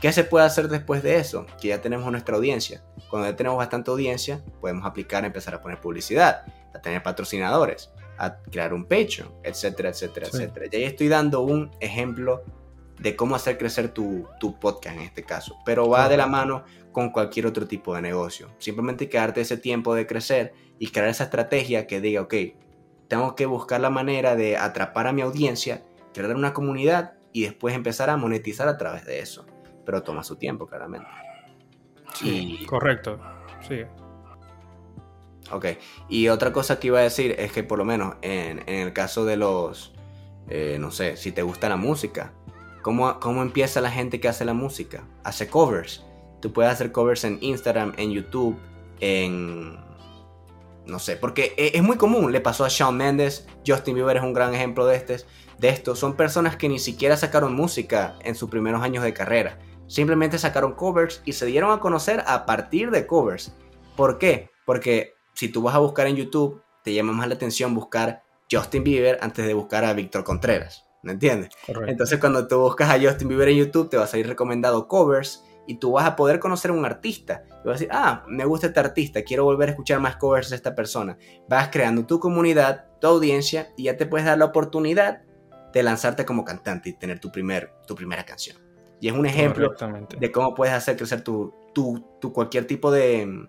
¿Qué 0.00 0.12
se 0.12 0.24
puede 0.24 0.46
hacer 0.46 0.68
después 0.68 1.02
de 1.02 1.18
eso? 1.18 1.46
Que 1.60 1.68
ya 1.68 1.80
tenemos 1.80 2.10
nuestra 2.10 2.36
audiencia. 2.36 2.82
Cuando 3.10 3.28
ya 3.28 3.36
tenemos 3.36 3.58
bastante 3.58 3.90
audiencia, 3.90 4.42
podemos 4.60 4.86
aplicar, 4.86 5.24
empezar 5.24 5.54
a 5.54 5.60
poner 5.60 5.80
publicidad, 5.80 6.42
a 6.74 6.80
tener 6.80 7.02
patrocinadores 7.02 7.90
a 8.20 8.36
crear 8.36 8.74
un 8.74 8.84
pecho, 8.84 9.32
etcétera, 9.42 9.88
etcétera, 9.88 10.28
etcétera. 10.28 10.66
Y 10.70 10.76
ahí 10.76 10.84
estoy 10.84 11.08
dando 11.08 11.40
un 11.40 11.70
ejemplo 11.80 12.44
de 12.98 13.16
cómo 13.16 13.34
hacer 13.34 13.56
crecer 13.56 13.88
tu, 13.88 14.28
podcast 14.60 14.96
en 14.96 15.02
este 15.02 15.22
caso, 15.24 15.56
pero 15.64 15.88
va 15.88 16.06
de 16.06 16.18
la 16.18 16.26
mano 16.26 16.64
con 16.92 17.10
cualquier 17.12 17.46
otro 17.46 17.66
tipo 17.66 17.94
de 17.94 18.02
negocio. 18.02 18.50
Simplemente 18.58 19.08
quedarte 19.08 19.40
ese 19.40 19.56
tiempo 19.56 19.94
de 19.94 20.06
crecer 20.06 20.52
y 20.78 20.88
crear 20.88 21.08
esa 21.08 21.24
estrategia 21.24 21.86
que 21.86 22.02
diga, 22.02 22.20
ok, 22.20 22.34
tengo 23.08 23.34
que 23.34 23.46
buscar 23.46 23.80
la 23.80 23.88
manera 23.88 24.36
de 24.36 24.58
atrapar 24.58 25.06
a 25.06 25.14
mi 25.14 25.22
audiencia, 25.22 25.82
crear 26.12 26.36
una 26.36 26.52
comunidad 26.52 27.14
y 27.32 27.44
después 27.44 27.74
empezar 27.74 28.10
a 28.10 28.18
monetizar 28.18 28.68
a 28.68 28.76
través 28.76 29.06
de 29.06 29.20
eso. 29.20 29.46
Pero 29.90 30.04
toma 30.04 30.22
su 30.22 30.36
tiempo, 30.36 30.68
claramente. 30.68 31.08
Sí, 32.14 32.64
correcto. 32.68 33.18
Sí. 33.66 33.80
Ok. 35.50 35.66
Y 36.08 36.28
otra 36.28 36.52
cosa 36.52 36.78
que 36.78 36.86
iba 36.86 37.00
a 37.00 37.02
decir 37.02 37.34
es 37.40 37.50
que 37.50 37.64
por 37.64 37.76
lo 37.76 37.84
menos 37.84 38.14
en, 38.22 38.62
el 38.68 38.92
caso 38.92 39.24
de 39.24 39.36
los, 39.36 39.92
eh, 40.48 40.76
no 40.78 40.92
sé, 40.92 41.16
si 41.16 41.32
te 41.32 41.42
gusta 41.42 41.68
la 41.68 41.74
música, 41.74 42.32
¿cómo, 42.82 43.18
¿cómo 43.18 43.42
empieza 43.42 43.80
la 43.80 43.90
gente 43.90 44.20
que 44.20 44.28
hace 44.28 44.44
la 44.44 44.54
música? 44.54 45.02
Hace 45.24 45.48
covers. 45.48 46.04
Tú 46.40 46.52
puedes 46.52 46.70
hacer 46.70 46.92
covers 46.92 47.24
en 47.24 47.38
Instagram, 47.40 47.92
en 47.96 48.12
YouTube, 48.12 48.56
en... 49.00 49.76
No 50.86 51.00
sé, 51.00 51.16
porque 51.16 51.52
e, 51.56 51.72
es 51.74 51.82
muy 51.82 51.96
común. 51.96 52.30
Le 52.30 52.40
pasó 52.40 52.64
a 52.64 52.68
Shawn 52.68 52.96
Mendes, 52.96 53.48
Justin 53.66 53.96
Bieber 53.96 54.18
es 54.18 54.22
un 54.22 54.34
gran 54.34 54.54
ejemplo 54.54 54.86
de, 54.86 54.94
este, 54.94 55.16
de 55.58 55.68
esto. 55.68 55.96
Son 55.96 56.14
personas 56.14 56.54
que 56.54 56.68
ni 56.68 56.78
siquiera 56.78 57.16
sacaron 57.16 57.56
música 57.56 58.14
en 58.22 58.36
sus 58.36 58.50
primeros 58.50 58.84
años 58.84 59.02
de 59.02 59.12
carrera. 59.12 59.58
Simplemente 59.90 60.38
sacaron 60.38 60.74
covers 60.74 61.20
y 61.24 61.32
se 61.32 61.46
dieron 61.46 61.72
a 61.72 61.80
conocer 61.80 62.22
a 62.28 62.46
partir 62.46 62.92
de 62.92 63.08
covers. 63.08 63.52
¿Por 63.96 64.18
qué? 64.18 64.48
Porque 64.64 65.14
si 65.34 65.48
tú 65.48 65.62
vas 65.62 65.74
a 65.74 65.80
buscar 65.80 66.06
en 66.06 66.14
YouTube, 66.14 66.62
te 66.84 66.94
llama 66.94 67.12
más 67.12 67.26
la 67.26 67.34
atención 67.34 67.74
buscar 67.74 68.22
Justin 68.48 68.84
Bieber 68.84 69.18
antes 69.20 69.44
de 69.44 69.52
buscar 69.52 69.84
a 69.84 69.92
Víctor 69.92 70.22
Contreras. 70.22 70.84
¿Me 71.02 71.10
entiendes? 71.10 71.50
Entonces 71.88 72.20
cuando 72.20 72.46
tú 72.46 72.60
buscas 72.60 72.88
a 72.88 73.00
Justin 73.00 73.26
Bieber 73.26 73.48
en 73.48 73.56
YouTube, 73.56 73.90
te 73.90 73.96
vas 73.96 74.14
a 74.14 74.18
ir 74.18 74.28
recomendado 74.28 74.86
covers 74.86 75.42
y 75.66 75.80
tú 75.80 75.90
vas 75.90 76.06
a 76.06 76.14
poder 76.14 76.38
conocer 76.38 76.70
a 76.70 76.74
un 76.74 76.84
artista. 76.84 77.42
Y 77.48 77.66
vas 77.66 77.66
a 77.66 77.72
decir, 77.72 77.88
ah, 77.90 78.24
me 78.28 78.44
gusta 78.44 78.68
este 78.68 78.78
artista, 78.78 79.24
quiero 79.24 79.42
volver 79.42 79.70
a 79.70 79.72
escuchar 79.72 79.98
más 79.98 80.14
covers 80.18 80.50
de 80.50 80.56
esta 80.56 80.76
persona. 80.76 81.18
Vas 81.48 81.70
creando 81.72 82.06
tu 82.06 82.20
comunidad, 82.20 82.84
tu 83.00 83.08
audiencia 83.08 83.72
y 83.76 83.84
ya 83.84 83.96
te 83.96 84.06
puedes 84.06 84.24
dar 84.24 84.38
la 84.38 84.44
oportunidad 84.44 85.22
de 85.72 85.82
lanzarte 85.82 86.24
como 86.24 86.44
cantante 86.44 86.90
y 86.90 86.92
tener 86.92 87.18
tu, 87.18 87.32
primer, 87.32 87.72
tu 87.88 87.96
primera 87.96 88.24
canción. 88.24 88.69
Y 89.00 89.08
es 89.08 89.14
un 89.14 89.24
ejemplo 89.26 89.74
de 90.18 90.32
cómo 90.32 90.54
puedes 90.54 90.74
hacer 90.74 90.96
crecer 90.96 91.24
tu, 91.24 91.54
tu, 91.72 92.04
tu 92.20 92.32
cualquier 92.32 92.66
tipo 92.66 92.90
de, 92.90 93.46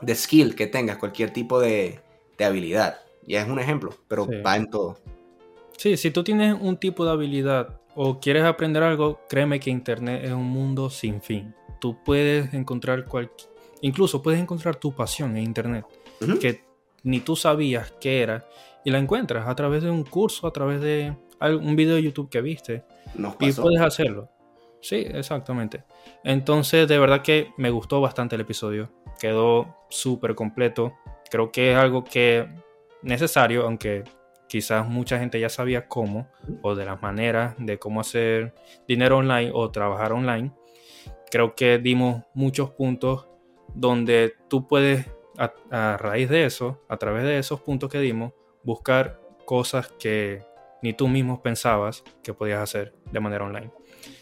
de 0.00 0.14
skill 0.14 0.54
que 0.54 0.66
tengas, 0.66 0.96
cualquier 0.98 1.32
tipo 1.32 1.60
de, 1.60 2.00
habilidad. 2.38 3.00
Y 3.26 3.34
es 3.34 3.46
un 3.46 3.58
ejemplo, 3.58 3.90
pero 4.08 4.26
va 4.44 4.56
en 4.56 4.70
todo. 4.70 4.96
Sí, 5.76 5.96
si 5.96 6.10
tú 6.10 6.24
tienes 6.24 6.56
un 6.58 6.76
tipo 6.78 7.04
de 7.04 7.10
habilidad 7.10 7.80
o 7.94 8.18
quieres 8.18 8.44
aprender 8.44 8.82
algo, 8.82 9.20
créeme 9.28 9.60
que 9.60 9.70
Internet 9.70 10.22
es 10.24 10.32
un 10.32 10.46
mundo 10.46 10.88
sin 10.88 11.20
fin. 11.20 11.54
Tú 11.80 11.98
puedes 12.02 12.54
encontrar 12.54 13.04
cualquier... 13.04 13.50
Incluso 13.82 14.22
puedes 14.22 14.40
encontrar 14.40 14.76
tu 14.76 14.94
pasión 14.94 15.36
en 15.36 15.44
Internet, 15.44 15.86
que 16.40 16.62
ni 17.02 17.20
tú 17.20 17.34
sabías 17.34 17.92
qué 18.00 18.22
era, 18.22 18.46
y 18.84 18.90
la 18.90 18.98
encuentras 18.98 19.48
a 19.48 19.54
través 19.54 19.82
de 19.82 19.90
un 19.90 20.04
curso, 20.04 20.46
a 20.46 20.52
través 20.52 20.80
de 20.80 21.14
un 21.40 21.76
video 21.76 21.96
de 21.96 22.02
YouTube 22.02 22.28
que 22.28 22.40
viste. 22.42 22.84
y 23.40 23.52
puedes 23.52 23.80
hacerlo. 23.80 24.28
Sí, 24.80 25.06
exactamente. 25.08 25.84
Entonces, 26.24 26.88
de 26.88 26.98
verdad 26.98 27.22
que 27.22 27.52
me 27.58 27.70
gustó 27.70 28.00
bastante 28.00 28.34
el 28.36 28.40
episodio 28.42 28.90
quedó 29.20 29.76
súper 29.88 30.34
completo. 30.34 30.94
Creo 31.30 31.52
que 31.52 31.72
es 31.72 31.76
algo 31.76 32.02
que 32.02 32.48
necesario, 33.02 33.64
aunque 33.64 34.02
quizás 34.48 34.88
mucha 34.88 35.18
gente 35.18 35.38
ya 35.38 35.48
sabía 35.48 35.86
cómo 35.86 36.28
o 36.62 36.74
de 36.74 36.84
las 36.84 37.00
maneras 37.00 37.54
de 37.58 37.78
cómo 37.78 38.00
hacer 38.00 38.54
dinero 38.88 39.18
online 39.18 39.52
o 39.54 39.70
trabajar 39.70 40.12
online. 40.12 40.52
Creo 41.30 41.54
que 41.54 41.78
dimos 41.78 42.24
muchos 42.34 42.70
puntos 42.70 43.28
donde 43.74 44.34
tú 44.48 44.66
puedes, 44.66 45.06
a, 45.38 45.96
raíz 45.96 46.28
de 46.28 46.44
eso, 46.44 46.82
a 46.88 46.96
través 46.96 47.22
de 47.22 47.38
esos 47.38 47.60
puntos 47.60 47.88
que 47.88 48.00
dimos, 48.00 48.32
buscar 48.64 49.20
cosas 49.44 49.88
que 49.98 50.42
ni 50.82 50.92
tú 50.92 51.06
mismo 51.06 51.42
pensabas 51.42 52.02
que 52.22 52.34
podías 52.34 52.60
hacer 52.60 52.94
de 53.12 53.20
manera 53.20 53.44
online. 53.44 53.70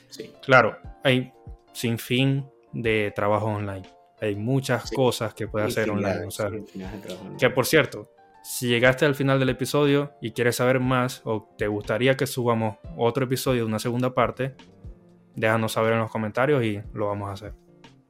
Sí. 0.08 0.32
Claro, 0.42 0.76
hay 1.04 1.32
sin 1.72 1.98
fin 1.98 2.46
de 2.72 3.12
trabajo 3.14 3.46
online. 3.46 3.88
Hay 4.20 4.34
muchas 4.34 4.90
cosas 4.90 5.34
que 5.34 5.46
puedes 5.46 5.68
hacer 5.68 5.90
online. 5.90 6.28
que 7.38 7.50
por 7.50 7.66
cierto, 7.66 8.10
si 8.42 8.68
llegaste 8.68 9.04
al 9.04 9.14
final 9.14 9.38
del 9.38 9.50
episodio 9.50 10.12
y 10.20 10.32
quieres 10.32 10.56
saber 10.56 10.80
más 10.80 11.22
o 11.24 11.54
te 11.56 11.68
gustaría 11.68 12.16
que 12.16 12.26
subamos 12.26 12.78
otro 12.96 13.24
episodio 13.26 13.62
de 13.62 13.68
una 13.68 13.78
segunda 13.78 14.14
parte, 14.14 14.54
déjanos 15.36 15.72
saber 15.72 15.92
en 15.92 16.00
los 16.00 16.10
comentarios 16.10 16.64
y 16.64 16.80
lo 16.94 17.06
vamos 17.06 17.30
a 17.30 17.32
hacer. 17.32 17.54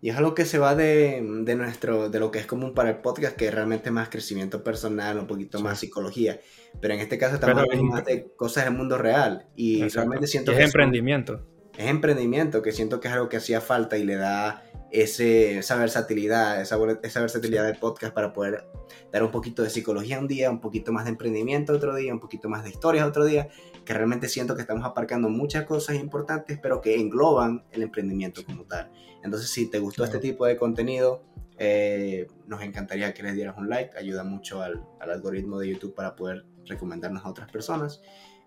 Y 0.00 0.10
es 0.10 0.16
algo 0.16 0.34
que 0.34 0.44
se 0.44 0.58
va 0.58 0.76
de, 0.76 1.20
nuestro, 1.20 2.08
de 2.08 2.20
lo 2.20 2.30
que 2.30 2.38
es 2.38 2.46
común 2.46 2.72
para 2.72 2.90
el 2.90 2.96
podcast, 2.98 3.36
que 3.36 3.48
es 3.48 3.54
realmente 3.54 3.90
más 3.90 4.08
crecimiento 4.08 4.62
personal, 4.62 5.18
un 5.18 5.26
poquito 5.26 5.60
más 5.60 5.80
psicología. 5.80 6.38
Pero 6.80 6.94
en 6.94 7.00
este 7.00 7.18
caso 7.18 7.34
estamos 7.34 7.62
hablando 7.62 7.82
más 7.82 8.04
de 8.04 8.28
cosas 8.36 8.64
del 8.64 8.74
mundo 8.74 8.96
real. 8.96 9.48
Y 9.56 9.88
realmente 9.88 10.28
siento 10.28 10.52
es 10.52 10.60
emprendimiento. 10.60 11.44
Es 11.78 11.86
emprendimiento, 11.86 12.60
que 12.60 12.72
siento 12.72 12.98
que 12.98 13.06
es 13.06 13.14
algo 13.14 13.28
que 13.28 13.36
hacía 13.36 13.60
falta 13.60 13.96
y 13.96 14.04
le 14.04 14.16
da 14.16 14.64
ese, 14.90 15.58
esa 15.58 15.76
versatilidad, 15.76 16.60
esa, 16.60 16.76
esa 17.04 17.20
versatilidad 17.20 17.64
del 17.64 17.76
podcast 17.76 18.12
para 18.12 18.32
poder 18.32 18.64
dar 19.12 19.22
un 19.22 19.30
poquito 19.30 19.62
de 19.62 19.70
psicología 19.70 20.18
un 20.18 20.26
día, 20.26 20.50
un 20.50 20.60
poquito 20.60 20.92
más 20.92 21.04
de 21.04 21.10
emprendimiento 21.10 21.72
otro 21.72 21.94
día, 21.94 22.12
un 22.12 22.18
poquito 22.18 22.48
más 22.48 22.64
de 22.64 22.70
historias 22.70 23.06
otro 23.06 23.24
día, 23.24 23.48
que 23.84 23.94
realmente 23.94 24.28
siento 24.28 24.56
que 24.56 24.62
estamos 24.62 24.84
aparcando 24.84 25.28
muchas 25.28 25.66
cosas 25.66 25.94
importantes, 25.94 26.58
pero 26.60 26.80
que 26.80 26.96
engloban 26.96 27.64
el 27.70 27.84
emprendimiento 27.84 28.44
como 28.44 28.64
tal. 28.64 28.90
Entonces, 29.22 29.48
si 29.48 29.70
te 29.70 29.78
gustó 29.78 30.02
este 30.02 30.18
tipo 30.18 30.46
de 30.46 30.56
contenido, 30.56 31.22
eh, 31.58 32.26
nos 32.48 32.60
encantaría 32.62 33.14
que 33.14 33.22
les 33.22 33.36
dieras 33.36 33.56
un 33.56 33.68
like, 33.68 33.96
ayuda 33.96 34.24
mucho 34.24 34.62
al, 34.62 34.84
al 34.98 35.12
algoritmo 35.12 35.60
de 35.60 35.68
YouTube 35.68 35.94
para 35.94 36.16
poder 36.16 36.44
recomendarnos 36.66 37.24
a 37.24 37.28
otras 37.28 37.48
personas 37.52 38.00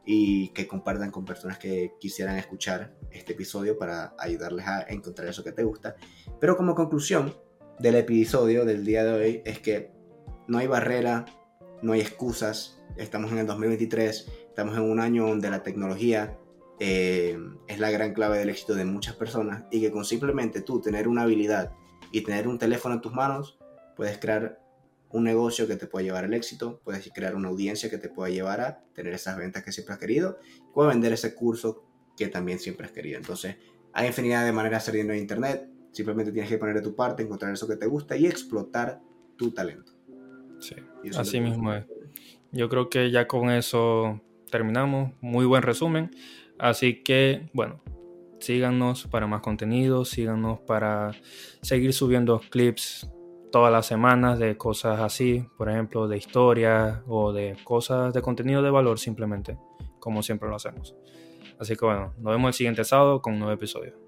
y 0.06 0.50
que 0.50 0.68
compartan 0.68 1.12
con 1.12 1.26
personas 1.26 1.58
que 1.58 1.94
quisieran 2.00 2.38
escuchar 2.38 2.96
este 3.12 3.34
episodio 3.34 3.78
para 3.78 4.16
ayudarles 4.18 4.68
a 4.68 4.82
encontrar 4.90 5.28
eso 5.28 5.44
que 5.44 5.52
te 5.52 5.64
gusta. 5.64 5.96
Pero 6.40 6.58
como 6.58 6.76
conclusión 6.76 7.36
del 7.80 7.96
episodio 7.96 8.66
del 8.66 8.86
día 8.86 9.04
de 9.04 9.12
hoy 9.14 9.42
es 9.46 9.60
que 9.60 9.92
no 10.48 10.58
hay 10.58 10.68
barrera, 10.68 11.26
no 11.82 11.94
hay 11.94 12.02
excusas, 12.02 12.82
estamos 12.98 13.32
en 13.32 13.40
el 13.40 13.48
2023, 13.48 14.32
estamos 14.48 14.76
en 14.76 14.84
un 14.84 15.00
año 15.00 15.28
donde 15.28 15.50
la 15.50 15.64
tecnología 15.64 16.38
eh, 16.80 17.38
es 17.68 17.80
la 17.80 17.92
gran 17.92 18.14
clave 18.14 18.40
del 18.40 18.50
éxito 18.50 18.74
de 18.74 18.86
muchas 18.86 19.16
personas 19.16 19.66
y 19.72 19.82
que 19.82 19.92
con 19.92 20.04
simplemente 20.04 20.62
tú 20.62 20.82
tener 20.82 21.08
una 21.08 21.24
habilidad 21.24 21.74
y 22.12 22.22
tener 22.22 22.48
un 22.48 22.58
teléfono 22.58 22.96
en 22.96 23.02
tus 23.02 23.14
manos, 23.14 23.60
puedes 23.96 24.18
crear 24.18 24.61
un 25.14 25.24
negocio 25.24 25.68
que 25.68 25.76
te 25.76 25.88
puede 25.88 26.06
llevar 26.06 26.26
al 26.26 26.34
éxito, 26.34 26.82
puedes 26.84 27.10
crear 27.14 27.36
una 27.36 27.50
audiencia 27.50 27.90
que 27.90 27.98
te 27.98 28.10
pueda 28.10 28.30
llevar 28.30 28.62
a 28.62 28.84
tener 28.94 29.14
esas 29.14 29.38
ventas 29.38 29.64
que 29.64 29.72
siempre 29.72 29.94
has 29.94 30.00
querido, 30.00 30.38
puedes 30.74 30.94
vender 30.94 31.14
ese 31.14 31.36
curso 31.36 31.84
que 32.18 32.28
también 32.28 32.60
siempre 32.60 32.86
has 32.86 32.92
querido. 32.92 33.18
Entonces, 33.18 33.58
hay 33.94 34.08
infinidad 34.08 34.46
de 34.46 34.52
maneras 34.52 34.72
de 34.72 34.78
hacer 34.78 34.94
dinero 34.96 35.14
en 35.14 35.22
Internet, 35.22 35.70
simplemente 35.92 36.32
tienes 36.32 36.50
que 36.50 36.58
poner 36.58 36.76
de 36.76 36.82
tu 36.82 36.96
parte, 36.96 37.24
encontrar 37.24 37.54
eso 37.54 37.68
que 37.68 37.76
te 37.76 37.86
gusta 37.86 38.16
y 38.16 38.26
explotar 38.26 39.02
tu 39.38 39.52
talento. 39.52 39.94
Sí, 40.60 40.76
así 41.18 41.42
mismo 41.42 41.74
es. 41.74 41.86
Yo 42.52 42.70
creo 42.70 42.90
que 42.90 43.12
ya 43.12 43.28
con 43.28 43.50
eso 43.50 44.22
terminamos. 44.50 45.14
Muy 45.22 45.46
buen 45.46 45.64
resumen. 45.64 46.12
Así 46.60 47.02
que, 47.02 47.50
bueno, 47.54 47.82
síganos 48.40 49.08
para 49.08 49.26
más 49.26 49.42
contenido, 49.42 50.06
síganos 50.06 50.60
para 50.60 51.12
seguir 51.62 51.94
subiendo 51.94 52.40
clips 52.52 53.10
todas 53.52 53.72
las 53.72 53.86
semanas 53.86 54.40
de 54.40 54.58
cosas 54.58 55.00
así, 55.00 55.48
por 55.58 55.70
ejemplo, 55.70 56.08
de 56.08 56.18
historia 56.18 57.04
o 57.08 57.34
de 57.34 57.58
cosas 57.64 58.14
de 58.14 58.22
contenido 58.22 58.62
de 58.62 58.72
valor 58.72 58.98
simplemente, 58.98 59.58
como 60.00 60.24
siempre 60.24 60.50
lo 60.50 60.56
hacemos. 60.56 60.96
Así 61.60 61.76
que 61.76 61.86
bueno, 61.86 62.14
nos 62.18 62.34
vemos 62.34 62.50
el 62.50 62.54
siguiente 62.54 62.84
sábado 62.84 63.22
con 63.22 63.34
un 63.34 63.40
nuevo 63.40 63.54
episodio. 63.54 64.01